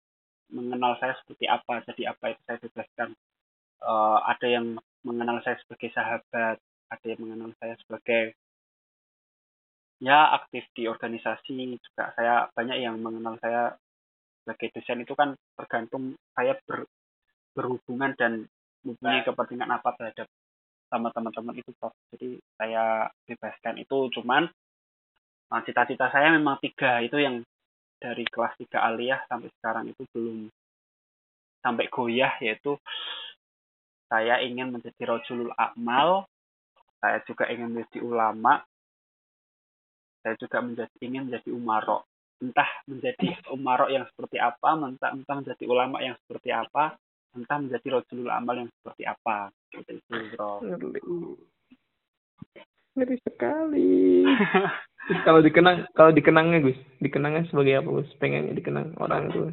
[0.53, 3.09] mengenal saya seperti apa jadi apa itu saya bebaskan.
[3.83, 6.55] Uh, ada yang mengenal saya sebagai sahabat
[6.93, 8.37] ada yang mengenal saya sebagai
[9.99, 12.13] ya aktif di organisasi juga.
[12.13, 13.75] Saya banyak yang mengenal saya
[14.43, 16.85] sebagai desain itu kan tergantung saya ber,
[17.57, 18.45] berhubungan dan
[18.83, 20.27] mempunyai kepentingan apa terhadap
[20.91, 21.71] sama teman-teman itu
[22.13, 22.83] jadi saya
[23.25, 24.11] bebaskan itu.
[24.13, 24.51] Cuman
[25.61, 27.45] cita-cita saya memang tiga itu yang
[28.01, 30.49] dari kelas tiga aliyah sampai sekarang itu belum
[31.63, 32.75] sampai goyah yaitu
[34.13, 36.29] saya ingin menjadi rojulul akmal,
[37.01, 38.61] saya juga ingin menjadi ulama,
[40.21, 42.05] saya juga menjadi ingin menjadi umarok.
[42.37, 46.93] Entah menjadi umarok yang seperti apa, entah, entah menjadi ulama yang seperti apa,
[47.33, 49.49] entah menjadi rojulul amal yang seperti apa.
[49.73, 50.49] Gitu itu.
[52.93, 53.89] Ngeri sekali.
[55.25, 58.09] kalau dikenang kalau dikenangnya Gus, dikenangnya sebagai apa Gus?
[58.21, 59.43] Pengennya dikenang orang itu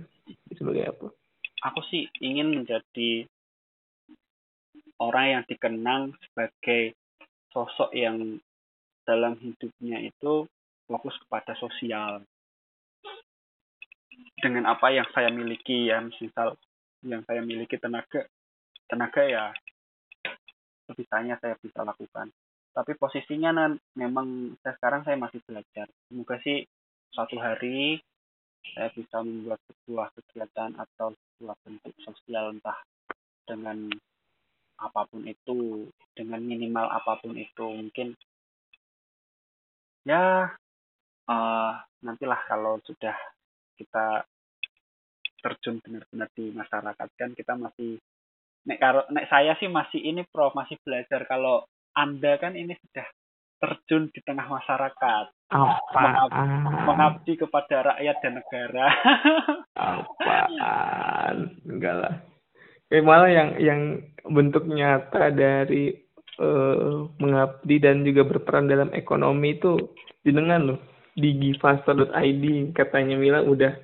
[0.60, 1.06] sebagai apa?
[1.68, 3.24] Aku sih ingin menjadi
[5.00, 6.96] orang yang dikenang sebagai
[7.52, 8.40] sosok yang
[9.08, 10.44] dalam hidupnya itu
[10.86, 12.22] fokus kepada sosial.
[14.40, 16.56] dengan apa yang saya miliki ya misal
[17.04, 18.24] yang saya miliki tenaga
[18.88, 19.44] tenaga ya
[20.88, 22.32] sebisanya saya bisa lakukan
[22.70, 25.90] tapi posisinya nan, memang saya sekarang saya masih belajar.
[26.06, 26.62] Semoga sih
[27.10, 27.98] suatu hari
[28.76, 32.78] saya bisa membuat sebuah kegiatan atau sebuah bentuk sosial entah
[33.48, 33.90] dengan
[34.80, 38.14] apa pun itu dengan minimal apa pun itu mungkin.
[40.06, 40.54] Ya
[41.26, 43.16] uh, nantilah kalau sudah
[43.76, 44.24] kita
[45.40, 47.96] terjun benar-benar di masyarakat kan kita masih
[48.68, 53.06] nek nek saya sih masih ini prof masih belajar kalau anda kan ini sudah
[53.60, 55.24] terjun di tengah masyarakat.
[55.50, 56.40] Apa mengabdi,
[56.86, 58.86] mengabdi kepada rakyat dan negara.
[59.76, 61.36] Apaan?
[61.68, 62.14] Enggak lah.
[62.90, 63.80] Eh, malah yang yang
[64.26, 65.94] bentuk nyata dari
[66.42, 69.78] uh, mengabdi dan juga berperan dalam ekonomi itu
[70.26, 70.80] jenengan loh.
[71.14, 73.74] Di gifaster.id katanya Mila udah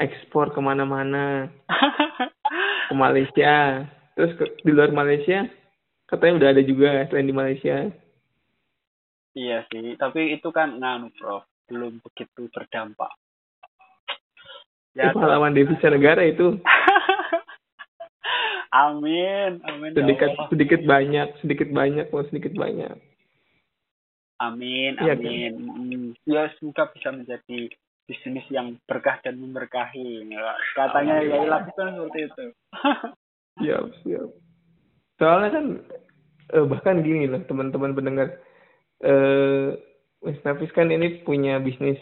[0.00, 1.52] ekspor ke mana-mana.
[2.88, 3.84] Ke Malaysia.
[4.16, 5.44] Terus ke, di luar Malaysia
[6.08, 7.76] katanya udah ada juga selain di Malaysia.
[9.36, 13.12] Iya sih tapi itu kan nganu prof belum begitu berdampak.
[14.96, 16.58] Ya, pahlawan devisa negara itu.
[18.68, 23.00] Amin amin ya sedikit ya sedikit banyak sedikit banyak mau sedikit banyak.
[24.44, 25.52] Amin ya, amin.
[26.12, 26.28] kan?
[26.28, 27.72] ya semoga bisa menjadi
[28.04, 30.28] bisnis yang berkah dan memberkahi.
[30.76, 32.44] Katanya ya lakukan seperti itu.
[33.64, 34.30] Siap siap
[35.18, 35.66] soalnya kan
[36.54, 38.28] eh, bahkan gini loh teman-teman pendengar.
[39.02, 39.78] Eh
[40.18, 41.98] West Nafis kan ini punya bisnis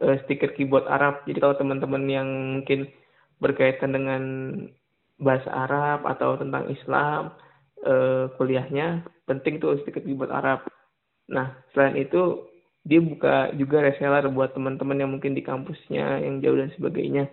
[0.00, 1.24] eh, stiker keyboard Arab.
[1.28, 2.28] Jadi kalau teman-teman yang
[2.60, 2.88] mungkin
[3.40, 4.22] berkaitan dengan
[5.20, 7.36] bahasa Arab atau tentang Islam
[7.84, 10.64] eh, kuliahnya penting tuh stiker keyboard Arab.
[11.28, 12.48] Nah selain itu
[12.80, 17.28] dia buka juga reseller buat teman-teman yang mungkin di kampusnya yang jauh dan sebagainya.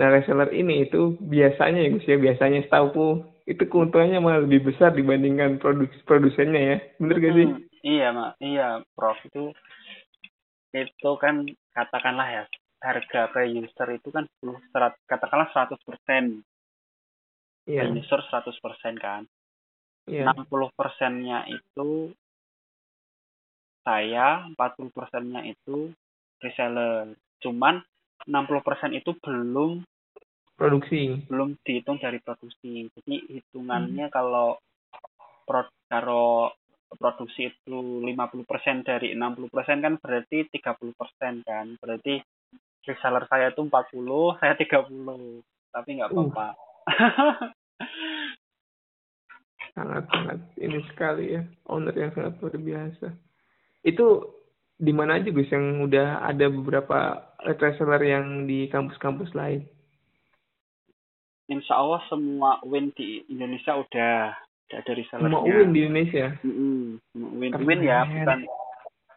[0.00, 4.94] Nah reseller ini itu biasanya ya Gus ya biasanya setahu itu keuntungannya malah lebih besar
[4.94, 7.46] dibandingkan produk produsennya ya, bener gak sih?
[7.48, 9.50] Hmm, iya mak, iya Prof itu
[10.72, 11.44] itu kan
[11.76, 12.42] katakanlah ya
[12.82, 16.42] harga per user itu kan 10 serat, katakanlah 100 persen.
[17.70, 17.86] Iya.
[17.86, 17.98] Yeah.
[18.02, 19.22] user 100 persen kan.
[20.10, 20.34] Iya.
[20.34, 20.46] Yeah.
[20.50, 22.10] 60 persennya itu
[23.86, 25.94] saya 40 persennya itu
[26.42, 27.14] reseller.
[27.38, 27.82] Cuman
[28.26, 29.86] 60 persen itu belum
[30.62, 31.26] produksi.
[31.26, 32.86] Belum dihitung dari produksi.
[32.86, 34.14] Jadi hitungannya hmm.
[34.14, 34.62] kalau
[35.42, 36.54] pro, kalau
[36.94, 41.66] produksi itu 50 persen dari 60 persen kan berarti 30 persen kan.
[41.82, 42.22] Berarti
[42.86, 45.42] reseller saya itu 40, saya 30.
[45.74, 46.14] Tapi nggak uh.
[46.14, 46.46] apa-apa.
[46.86, 47.34] Uh.
[49.72, 53.08] sangat sangat ini sekali ya owner yang sangat luar biasa
[53.88, 54.06] itu
[54.82, 59.62] di mana aja Gus yang udah ada beberapa reseller yang di kampus-kampus lain?
[61.50, 65.26] Insya Allah semua win di Indonesia udah udah ada resellernya.
[65.32, 66.26] Semua win di Indonesia?
[66.42, 66.82] Mm -hmm.
[67.38, 68.38] win, win ya, bukan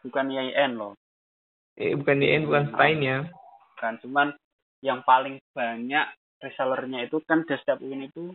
[0.06, 0.92] bukan IAIN loh.
[1.76, 3.18] Eh, bukan IAIN, bukan Stein ya?
[3.76, 4.28] Bukan, cuman
[4.82, 6.06] yang paling banyak
[6.42, 8.34] resellernya itu kan di setiap win itu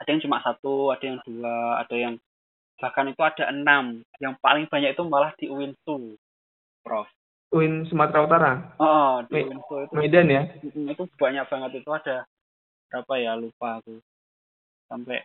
[0.00, 2.14] ada yang cuma satu, ada yang dua, ada yang
[2.80, 6.16] bahkan itu ada enam yang paling banyak itu malah di UIN2
[6.80, 7.06] Prof
[7.52, 12.24] UIN Sumatera Utara oh di UIN2 itu Medan ya itu banyak banget itu ada
[12.90, 14.02] berapa ya lupa aku
[14.90, 15.22] sampai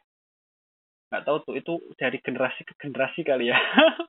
[1.09, 3.57] nggak tahu tuh itu dari generasi ke generasi kali ya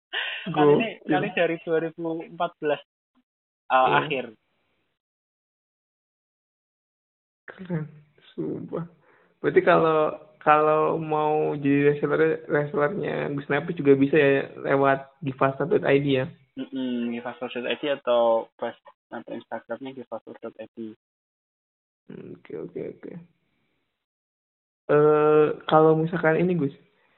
[0.57, 3.89] kali ini kali dari 2014 uh, yeah.
[4.05, 4.25] akhir
[7.49, 7.89] keren
[8.37, 8.85] sumpah
[9.41, 16.31] berarti kalau kalau mau jadi reseller resellernya Gus Napi juga bisa ya lewat givasta.id ya.
[16.55, 17.19] Mm -hmm,
[17.99, 18.79] atau pas
[19.11, 20.95] atau Instagramnya givasta.id.
[22.07, 23.13] Hmm, oke oke oke.
[24.87, 26.75] Eh kalau misalkan ini Gus,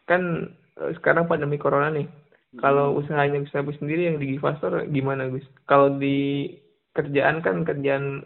[0.08, 2.08] kan uh, sekarang pandemi corona nih.
[2.08, 2.60] Hmm.
[2.64, 5.44] Kalau usahanya Gus Napi sendiri yang di Givastor gimana Gus?
[5.68, 6.48] Kalau di
[6.96, 8.24] kerjaan kan kerjaan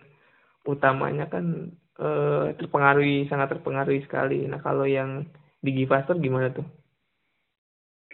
[0.62, 4.46] utamanya kan uh, terpengaruhi sangat terpengaruhi sekali.
[4.46, 5.26] Nah kalau yang
[5.58, 6.66] di Givastor gimana tuh?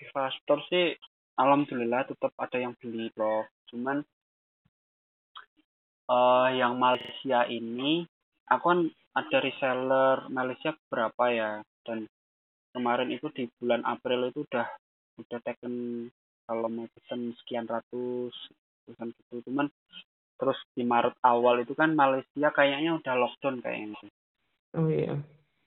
[0.00, 0.96] Givastor sih
[1.36, 3.44] alhamdulillah tetap ada yang beli bro.
[3.68, 4.00] Cuman
[6.08, 8.08] uh, yang Malaysia ini
[8.48, 8.80] aku kan
[9.18, 11.50] ada reseller Malaysia berapa ya?
[11.82, 12.06] Dan
[12.70, 14.66] kemarin itu di bulan April itu udah
[15.18, 16.06] udah taken
[16.46, 18.32] kalau mau pesen sekian ratus
[18.86, 19.42] pesan gitu.
[19.50, 19.66] Cuman
[20.38, 23.98] terus di Maret awal itu kan Malaysia kayaknya udah lockdown kayaknya.
[24.78, 25.18] Oh iya.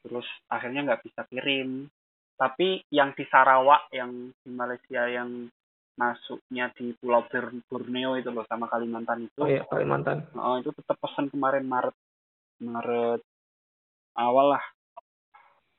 [0.02, 1.92] Terus akhirnya nggak bisa kirim.
[2.40, 5.52] Tapi yang di Sarawak yang di Malaysia yang
[6.00, 7.28] masuknya di Pulau
[7.70, 9.38] Borneo itu loh sama Kalimantan itu.
[9.44, 10.26] Oh iya, Kalimantan.
[10.34, 11.94] Oh, itu tetap pesan kemarin Maret.
[12.62, 13.22] Maret
[14.18, 14.66] awal lah.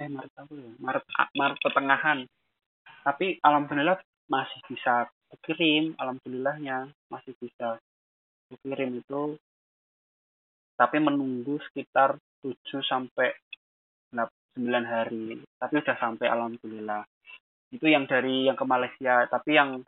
[0.00, 0.70] Eh Maret apa ya?
[0.78, 1.04] Maret
[1.36, 2.18] Maret pertengahan.
[3.02, 3.98] Tapi alhamdulillah
[4.30, 5.10] masih bisa
[5.44, 7.80] kirim, alhamdulillahnya masih bisa
[8.62, 9.40] kirim itu
[10.76, 13.30] tapi menunggu sekitar 7 sampai
[14.12, 15.38] 9 hari.
[15.56, 17.06] Tapi udah sampai alhamdulillah.
[17.72, 19.80] Itu yang dari yang ke Malaysia, tapi yang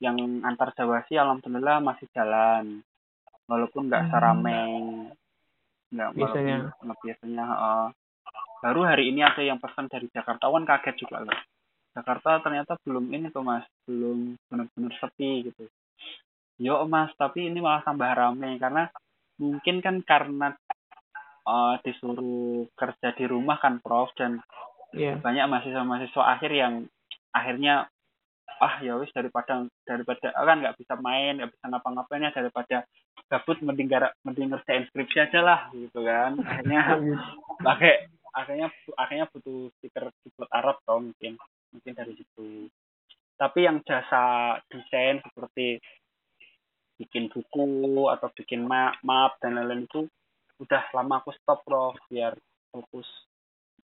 [0.00, 2.80] yang antar Jawa sih alhamdulillah masih jalan.
[3.50, 4.12] Walaupun nggak hmm.
[4.14, 4.64] seramai
[5.94, 6.56] nggak biasanya.
[6.82, 7.88] nggak biasanya uh,
[8.60, 11.38] baru hari ini ada yang pesan dari Jakarta kan kaget juga loh.
[11.94, 13.62] Jakarta ternyata belum ini tuh mas.
[13.86, 15.70] Belum benar-benar sepi gitu.
[16.58, 18.90] Yo mas tapi ini malah tambah rame karena
[19.38, 20.54] mungkin kan karena
[21.46, 24.42] uh, disuruh kerja di rumah kan prof dan
[24.94, 25.18] yeah.
[25.18, 26.74] banyak mahasiswa-mahasiswa akhir yang
[27.34, 27.90] akhirnya
[28.60, 32.86] ah ya wis daripada daripada kan nggak bisa main nggak bisa ngapa-ngapain ya daripada
[33.28, 33.90] gabut mending
[34.22, 36.38] mending ngerjain skripsi aja lah gitu kan.
[36.40, 36.82] Akhirnya
[37.66, 38.68] pakai akhirnya
[38.98, 41.40] akhirnya butuh stiker keyboard Arab toh mungkin
[41.72, 42.68] mungkin dari situ.
[43.34, 45.82] Tapi yang jasa desain seperti
[46.94, 50.06] bikin buku atau bikin map, map dan lain-lain itu
[50.62, 52.38] udah lama aku stop loh biar
[52.70, 53.06] fokus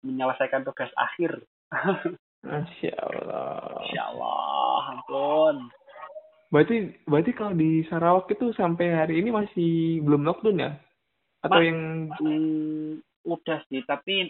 [0.06, 1.42] menyelesaikan tugas akhir.
[2.42, 3.82] Masya Allah.
[3.82, 5.56] Masya Allah, ampun.
[6.52, 6.76] Berarti
[7.08, 10.72] berarti kalau di Sarawak itu sampai hari ini masih belum lockdown ya?
[11.42, 11.80] Atau Mas, yang
[12.20, 12.90] hmm,
[13.24, 14.28] udah sih, tapi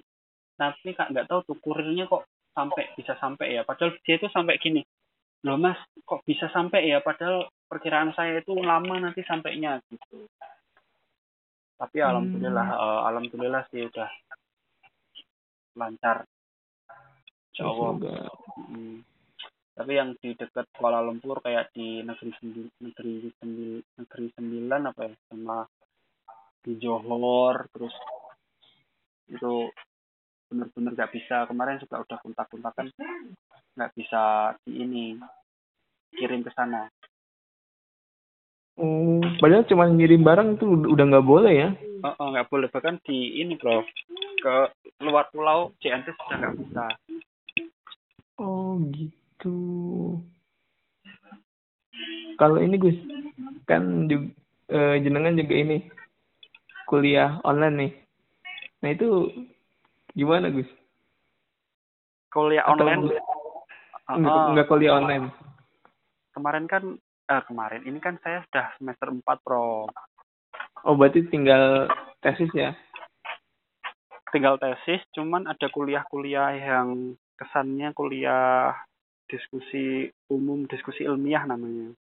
[0.60, 4.60] nanti kak nggak tahu tuh kurirnya kok sampai bisa sampai ya padahal dia itu sampai
[4.60, 4.84] gini
[5.42, 10.28] loh mas kok bisa sampai ya padahal perkiraan saya itu lama nanti sampainya gitu
[11.80, 12.06] tapi hmm.
[12.06, 14.06] alhamdulillah uh, alhamdulillah sih udah
[15.74, 16.28] lancar
[17.52, 19.04] Jawa hmm.
[19.76, 25.00] tapi yang di dekat Kuala Lumpur kayak di negeri sembil, negeri sembil, negeri sembilan apa
[25.08, 25.58] ya sama
[26.62, 27.94] di Johor terus
[29.28, 29.68] itu
[30.52, 32.86] benar-benar nggak bisa kemarin juga udah kontak-kontakan
[33.76, 35.04] nggak bisa di ini
[36.12, 36.92] kirim ke sana
[38.80, 41.68] Oh, padahal cuma ngirim barang itu udah nggak boleh ya?
[42.08, 43.84] Oh, oh, nggak boleh bahkan di ini bro
[44.40, 44.56] ke
[45.04, 46.84] luar pulau CNT sudah nggak bisa.
[48.42, 49.58] Oh gitu.
[52.34, 52.98] Kalau ini Gus,
[53.70, 54.34] kan juga,
[54.74, 55.86] eh, jenengan juga ini
[56.90, 57.92] kuliah online nih.
[58.82, 59.30] Nah itu
[60.12, 60.68] Gimana Gus?
[62.28, 63.16] Kuliah Atau online?
[64.12, 65.26] Enggak, uh, enggak kuliah online.
[66.36, 66.84] Kemarin kan,
[67.28, 69.88] eh, kemarin ini kan saya sudah semester 4 pro.
[70.84, 71.88] Oh berarti tinggal
[72.20, 72.76] tesis ya?
[74.32, 78.76] Tinggal tesis, cuman ada kuliah-kuliah yang kesannya kuliah
[79.26, 81.94] diskusi umum, diskusi ilmiah namanya.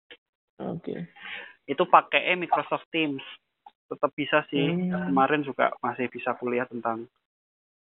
[0.59, 0.84] Oke.
[0.84, 0.99] Okay.
[1.65, 3.23] Itu pakai Microsoft Teams.
[3.88, 4.67] Tetap bisa sih.
[4.71, 5.11] Hmm.
[5.11, 7.07] Kemarin juga masih bisa kuliah tentang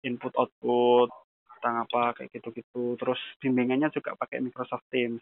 [0.05, 1.09] input output
[1.57, 5.21] tentang apa kayak gitu-gitu terus bimbingannya juga pakai Microsoft Teams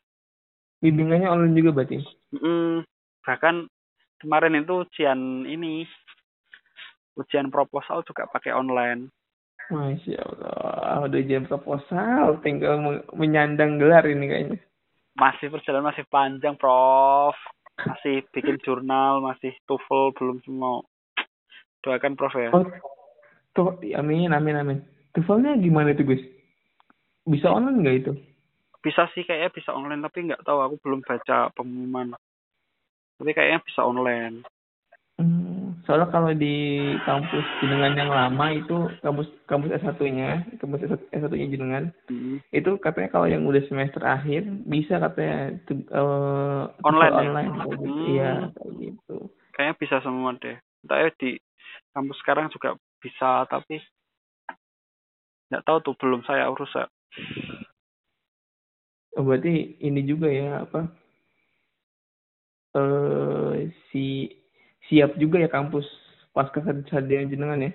[0.80, 2.00] bimbingannya online juga berarti
[2.32, 2.88] mm,
[3.28, 3.68] bahkan
[4.24, 5.84] kemarin itu ujian ini
[7.20, 9.12] ujian proposal juga pakai online
[9.70, 12.82] Masya Allah, udah ujian proposal, tinggal
[13.14, 14.58] menyandang gelar ini kayaknya.
[15.14, 17.38] Masih perjalanan masih panjang, Prof.
[17.80, 20.82] Masih bikin jurnal, masih TOEFL, belum semua.
[21.86, 22.50] Doakan, Prof ya.
[22.50, 22.66] Oh,
[23.54, 24.80] Tuh, amin, amin, amin.
[25.14, 26.24] TOEFL-nya gimana itu, Gus?
[27.30, 28.14] Bisa online nggak itu?
[28.80, 30.60] Bisa sih kayaknya bisa online, tapi nggak tahu.
[30.66, 32.16] Aku belum baca pengumuman.
[33.20, 34.48] Tapi kayaknya bisa online.
[35.20, 35.59] Hmm,
[35.90, 42.46] soalnya kalau di kampus jenengan yang lama itu kampus kampus S1-nya, kampus S1-nya jenengan, hmm.
[42.54, 45.58] itu katanya kalau yang udah semester akhir bisa katanya
[45.90, 47.10] uh, online.
[47.10, 47.18] Ya?
[47.26, 47.74] online gitu.
[47.90, 48.06] Hmm.
[48.06, 49.18] Iya, kayak gitu.
[49.58, 50.58] Kayaknya bisa semua deh.
[50.86, 51.32] Entah ya di
[51.98, 53.82] kampus sekarang juga bisa tapi
[55.50, 56.86] nggak tahu tuh belum saya urus ya.
[59.18, 60.86] Oh, berarti ini juga ya apa?
[62.78, 64.38] Eh si
[64.90, 65.86] siap juga ya kampus
[66.34, 67.72] pasca sarjana jenengan ya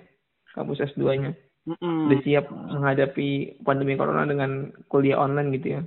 [0.53, 1.35] kampus S2-nya.
[1.65, 1.99] Mm -mm.
[2.07, 5.81] Udah siap menghadapi pandemi corona dengan kuliah online gitu ya.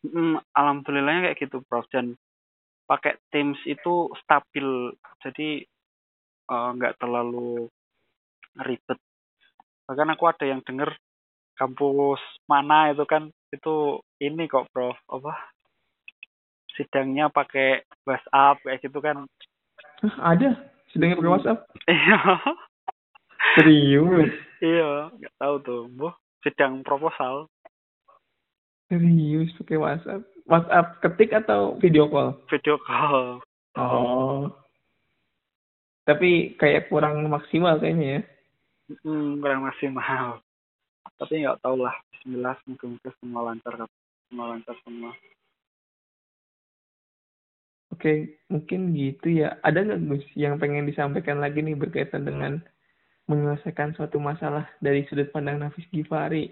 [0.00, 1.86] Mm, alhamdulillahnya kayak gitu, Prof.
[1.92, 2.18] Dan
[2.90, 5.62] pakai Teams itu stabil, jadi
[6.50, 7.70] eh, nggak uh, terlalu
[8.58, 8.98] ribet
[9.90, 10.94] bahkan aku ada yang denger
[11.58, 15.34] kampus mana itu kan itu ini kok prof apa
[16.78, 19.26] sidangnya pakai WhatsApp kayak gitu kan
[20.22, 22.20] ada sidangnya pakai WhatsApp iya
[23.58, 24.32] serius
[24.62, 26.08] iya nggak tahu tuh bu
[26.44, 27.50] sidang proposal
[28.90, 30.22] Serius pakai WhatsApp?
[30.50, 32.34] WhatsApp ketik atau video call?
[32.50, 33.38] Video call.
[33.78, 34.50] Oh.
[36.02, 38.20] Tapi kayak kurang maksimal kayaknya ya.
[39.06, 40.42] Hmm, kurang maksimal.
[41.22, 41.94] Tapi nggak tahu lah.
[42.10, 43.86] Bismillah, semoga semua lancar.
[44.26, 45.14] Semua lancar semua.
[47.90, 49.58] Oke, mungkin gitu ya.
[49.66, 52.62] Ada nggak Gus yang pengen disampaikan lagi nih berkaitan dengan
[53.26, 56.50] menyelesaikan suatu masalah dari sudut pandang Nafis Gifari?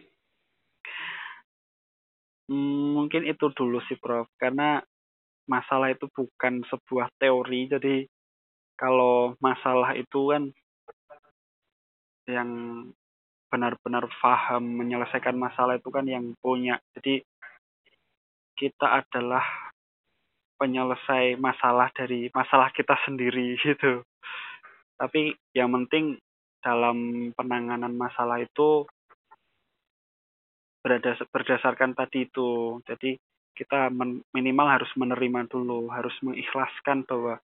[2.50, 4.26] Hmm, mungkin itu dulu sih Prof.
[4.34, 4.82] Karena
[5.46, 7.70] masalah itu bukan sebuah teori.
[7.70, 7.96] Jadi
[8.74, 10.42] kalau masalah itu kan
[12.28, 12.50] yang
[13.48, 16.76] benar-benar paham menyelesaikan masalah itu kan yang punya.
[16.98, 17.24] Jadi
[18.58, 19.67] kita adalah
[20.58, 24.02] penyelesai masalah dari masalah kita sendiri gitu.
[24.98, 26.18] Tapi yang penting
[26.58, 28.84] dalam penanganan masalah itu
[31.30, 32.82] berdasarkan tadi itu.
[32.82, 33.14] Jadi
[33.54, 33.90] kita
[34.34, 37.38] minimal harus menerima dulu, harus mengikhlaskan bahwa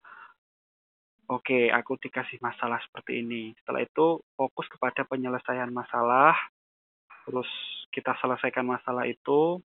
[1.31, 3.55] oke, okay, aku dikasih masalah seperti ini.
[3.63, 6.35] Setelah itu fokus kepada penyelesaian masalah,
[7.27, 7.49] terus
[7.91, 9.59] kita selesaikan masalah itu,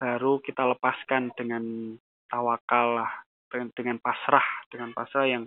[0.00, 1.94] baru kita lepaskan dengan
[2.32, 3.12] tawakal lah,
[3.52, 5.44] dengan, pasrah, dengan pasrah yang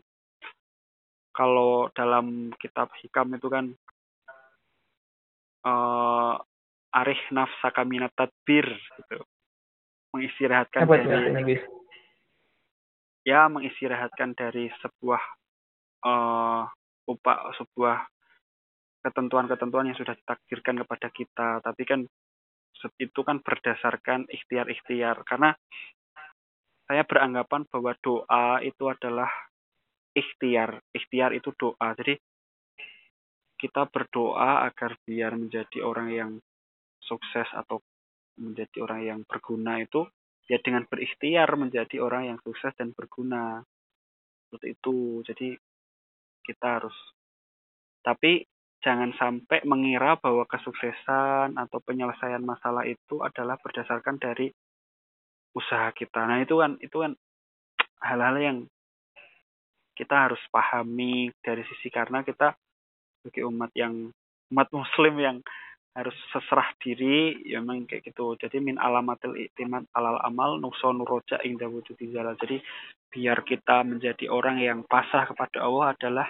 [1.33, 3.65] kalau dalam kitab hikam itu kan
[5.65, 6.37] uh,
[6.93, 9.25] arih nafsaka minat tadbir gitu.
[10.13, 11.57] Mengistirahatkan Apa dari
[13.25, 15.23] ya mengistirahatkan dari sebuah
[16.05, 16.69] uh,
[17.09, 17.97] upah sebuah
[19.03, 21.47] ketentuan-ketentuan yang sudah ditakdirkan kepada kita.
[21.65, 22.05] Tapi kan
[22.99, 25.23] itu kan berdasarkan ikhtiar-ikhtiar.
[25.23, 25.55] Karena
[26.87, 29.31] saya beranggapan bahwa doa itu adalah
[30.13, 30.83] ikhtiar.
[30.91, 31.87] Ikhtiar itu doa.
[31.95, 32.19] Jadi
[33.57, 36.31] kita berdoa agar biar menjadi orang yang
[36.99, 37.79] sukses atau
[38.35, 40.03] menjadi orang yang berguna itu
[40.51, 43.63] ya dengan berikhtiar menjadi orang yang sukses dan berguna.
[44.47, 45.23] Seperti itu.
[45.23, 45.49] Jadi
[46.43, 46.95] kita harus
[48.03, 48.43] tapi
[48.83, 54.51] jangan sampai mengira bahwa kesuksesan atau penyelesaian masalah itu adalah berdasarkan dari
[55.55, 56.27] usaha kita.
[56.27, 57.15] Nah itu kan itu kan
[58.03, 58.57] hal-hal yang
[59.95, 62.51] kita harus pahami dari sisi karena kita
[63.23, 64.11] sebagai umat yang
[64.51, 65.37] umat muslim yang
[65.93, 68.35] harus seserah diri ya memang kayak gitu.
[68.35, 72.57] Jadi min alamatil iktimat alal amal nuksonu roja indah wujud jadi
[73.13, 76.27] biar kita menjadi orang yang pasrah kepada Allah adalah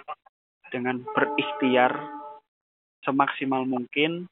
[0.68, 2.23] dengan berikhtiar
[3.04, 4.26] semaksimal mungkin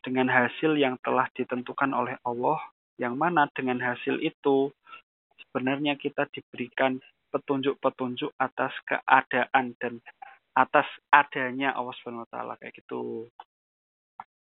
[0.00, 2.58] dengan hasil yang telah ditentukan oleh Allah
[3.00, 4.72] yang mana dengan hasil itu
[5.40, 7.00] sebenarnya kita diberikan
[7.32, 10.02] petunjuk-petunjuk atas keadaan dan
[10.52, 13.30] atas adanya Allah Subhanahu wa taala kayak gitu.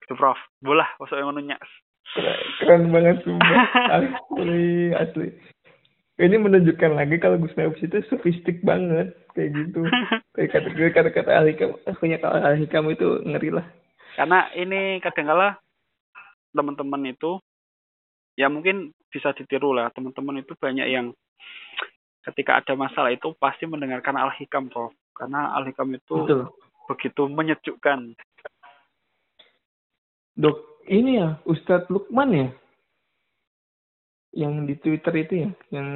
[0.01, 0.39] Itu Prof.
[0.63, 1.59] Masuk yang nanya.
[2.15, 3.51] Keren, keren banget sumpah.
[3.99, 5.27] asli, asli.
[6.17, 9.85] Ini menunjukkan lagi kalau Gus Naus itu sofistik banget kayak gitu.
[10.37, 13.65] Kayak kata kata kata ahli kamu, punya kalau ahli kamu itu ngeri lah.
[14.17, 15.57] Karena ini kadang kala
[16.53, 17.37] teman-teman itu
[18.33, 21.13] ya mungkin bisa ditiru lah teman-teman itu banyak yang
[22.25, 24.93] ketika ada masalah itu pasti mendengarkan al-hikam Prof.
[25.13, 26.49] Karena al-hikam itu Betul.
[26.89, 28.17] begitu menyejukkan.
[30.37, 32.47] Dok, ini ya Ustadz Lukman ya?
[34.37, 35.49] Yang di Twitter itu ya?
[35.73, 35.89] Yang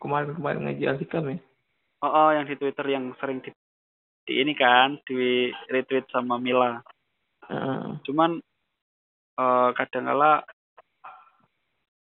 [0.00, 1.38] kemarin-kemarin ngaji al-hikam ya?
[2.00, 3.52] Oh, oh, yang di Twitter yang sering di,
[4.24, 6.80] di ini kan, di retweet sama Mila.
[7.52, 8.00] Uh.
[8.08, 8.40] Cuman
[9.36, 10.40] uh, kadang-kala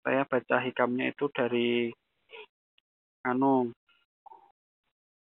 [0.03, 1.89] saya baca hikamnya itu dari
[3.23, 3.71] anu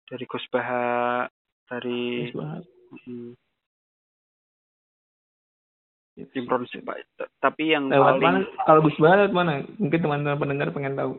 [0.09, 1.29] dari Gus Baha
[1.69, 2.59] dari Gus Baha.
[3.05, 3.33] Hmm.
[6.35, 6.65] Imron
[7.43, 8.65] tapi yang lewat paling mana?
[8.67, 11.13] kalau Gus Baha lewat mana mungkin teman-teman pendengar pengen tahu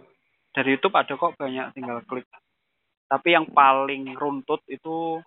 [0.54, 2.28] dari YouTube ada kok banyak tinggal klik
[3.08, 5.20] tapi yang paling runtut itu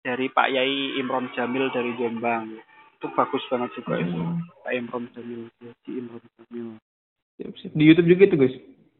[0.00, 2.56] dari Pak Yai Imron Jamil dari Jombang
[2.98, 4.04] itu bagus banget juga hmm.
[4.06, 4.20] itu
[4.64, 6.68] Pak Imron Jamil di Imron Jamil
[7.74, 8.54] di YouTube juga itu Gus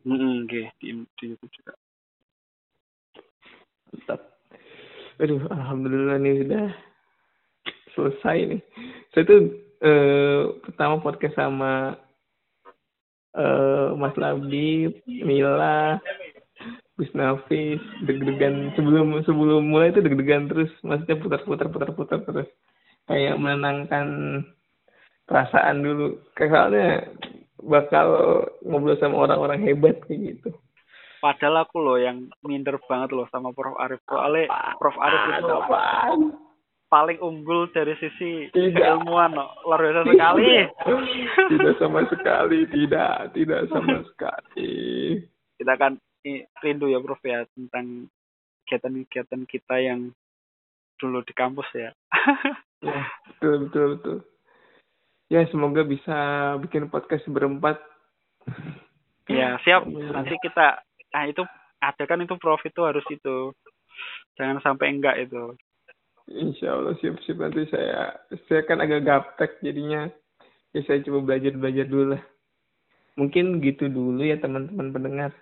[0.07, 0.65] Mm -hmm, okay.
[0.79, 0.89] di,
[1.21, 1.75] di YouTube juga.
[3.93, 4.21] Mantap.
[5.19, 6.67] Aduh, alhamdulillah nih sudah
[7.93, 8.61] selesai nih.
[9.11, 9.41] Saya tuh
[9.83, 11.99] eh, pertama podcast sama
[13.35, 15.99] eh, Mas Labdi, Mila,
[16.99, 22.49] Gus Nafis, deg-degan sebelum sebelum mulai itu deg-degan terus, maksudnya putar-putar putar-putar terus
[23.07, 24.07] kayak menenangkan
[25.25, 26.19] perasaan dulu.
[26.35, 27.07] Soalnya
[27.63, 28.09] bakal
[28.63, 30.51] ngobrol sama orang-orang hebat kayak gitu.
[31.19, 33.99] Padahal aku loh yang minder banget loh sama Prof Arif.
[34.07, 34.47] Prof Ale,
[34.79, 36.21] Prof Arif itu apaan?
[36.89, 38.75] Paling unggul dari sisi Tidak.
[38.75, 39.53] keilmuan no.
[39.63, 40.49] luar biasa sekali
[41.53, 44.73] tidak sama sekali, tidak, tidak sama sekali.
[45.61, 48.09] kita kan i- rindu ya Prof ya tentang
[48.65, 50.13] kegiatan-kegiatan kita yang
[50.97, 51.91] dulu di kampus ya
[52.79, 54.17] Ya, betul, betul, betul.
[55.27, 56.15] Ya, semoga bisa
[56.63, 57.75] bikin podcast berempat.
[59.29, 60.81] ya siap nanti kita
[61.13, 61.43] nah itu
[61.79, 63.53] ada kan itu Prof itu harus itu
[64.39, 65.53] jangan sampai enggak itu
[66.29, 70.13] Insya Allah siap-siap nanti saya saya kan agak gaptek jadinya
[70.77, 72.23] ya saya coba belajar belajar dulu lah.
[73.17, 75.33] Mungkin gitu dulu ya teman-teman pendengar.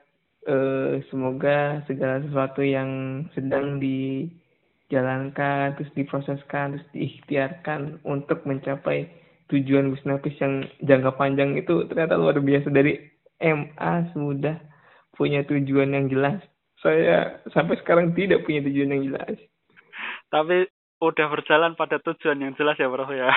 [0.47, 2.87] Eh, semoga segala sesuatu yang
[3.35, 9.11] sedang dijalankan terus diproseskan terus diikhtiarkan untuk mencapai
[9.51, 12.95] tujuan Wisnapis yang jangka panjang itu ternyata luar biasa dari
[13.43, 14.55] MA sudah
[15.19, 16.39] punya tujuan yang jelas.
[16.79, 19.35] Saya sampai sekarang tidak punya tujuan yang jelas.
[20.27, 20.67] tapi
[21.03, 23.31] udah berjalan pada tujuan yang jelas ya Prof ya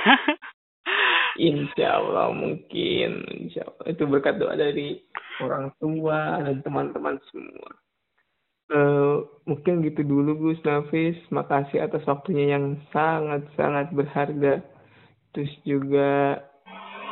[1.39, 4.99] Insya Allah mungkin, insya Allah itu berkat doa dari
[5.39, 7.71] orang tua dan teman-teman semua.
[8.69, 14.61] Eh, mungkin gitu dulu Gus Nafis, makasih atas waktunya yang sangat-sangat berharga.
[15.31, 16.43] Terus juga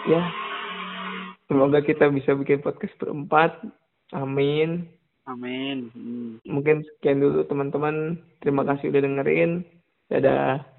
[0.05, 0.21] ya
[1.47, 3.57] semoga kita bisa bikin podcast berempat.
[4.11, 4.85] Amin.
[5.23, 6.37] amin Hmm.
[6.43, 8.21] Mungkin sekian dulu teman-teman.
[8.43, 9.76] Terima kasih udah dengerin.
[10.09, 10.76] Dadah.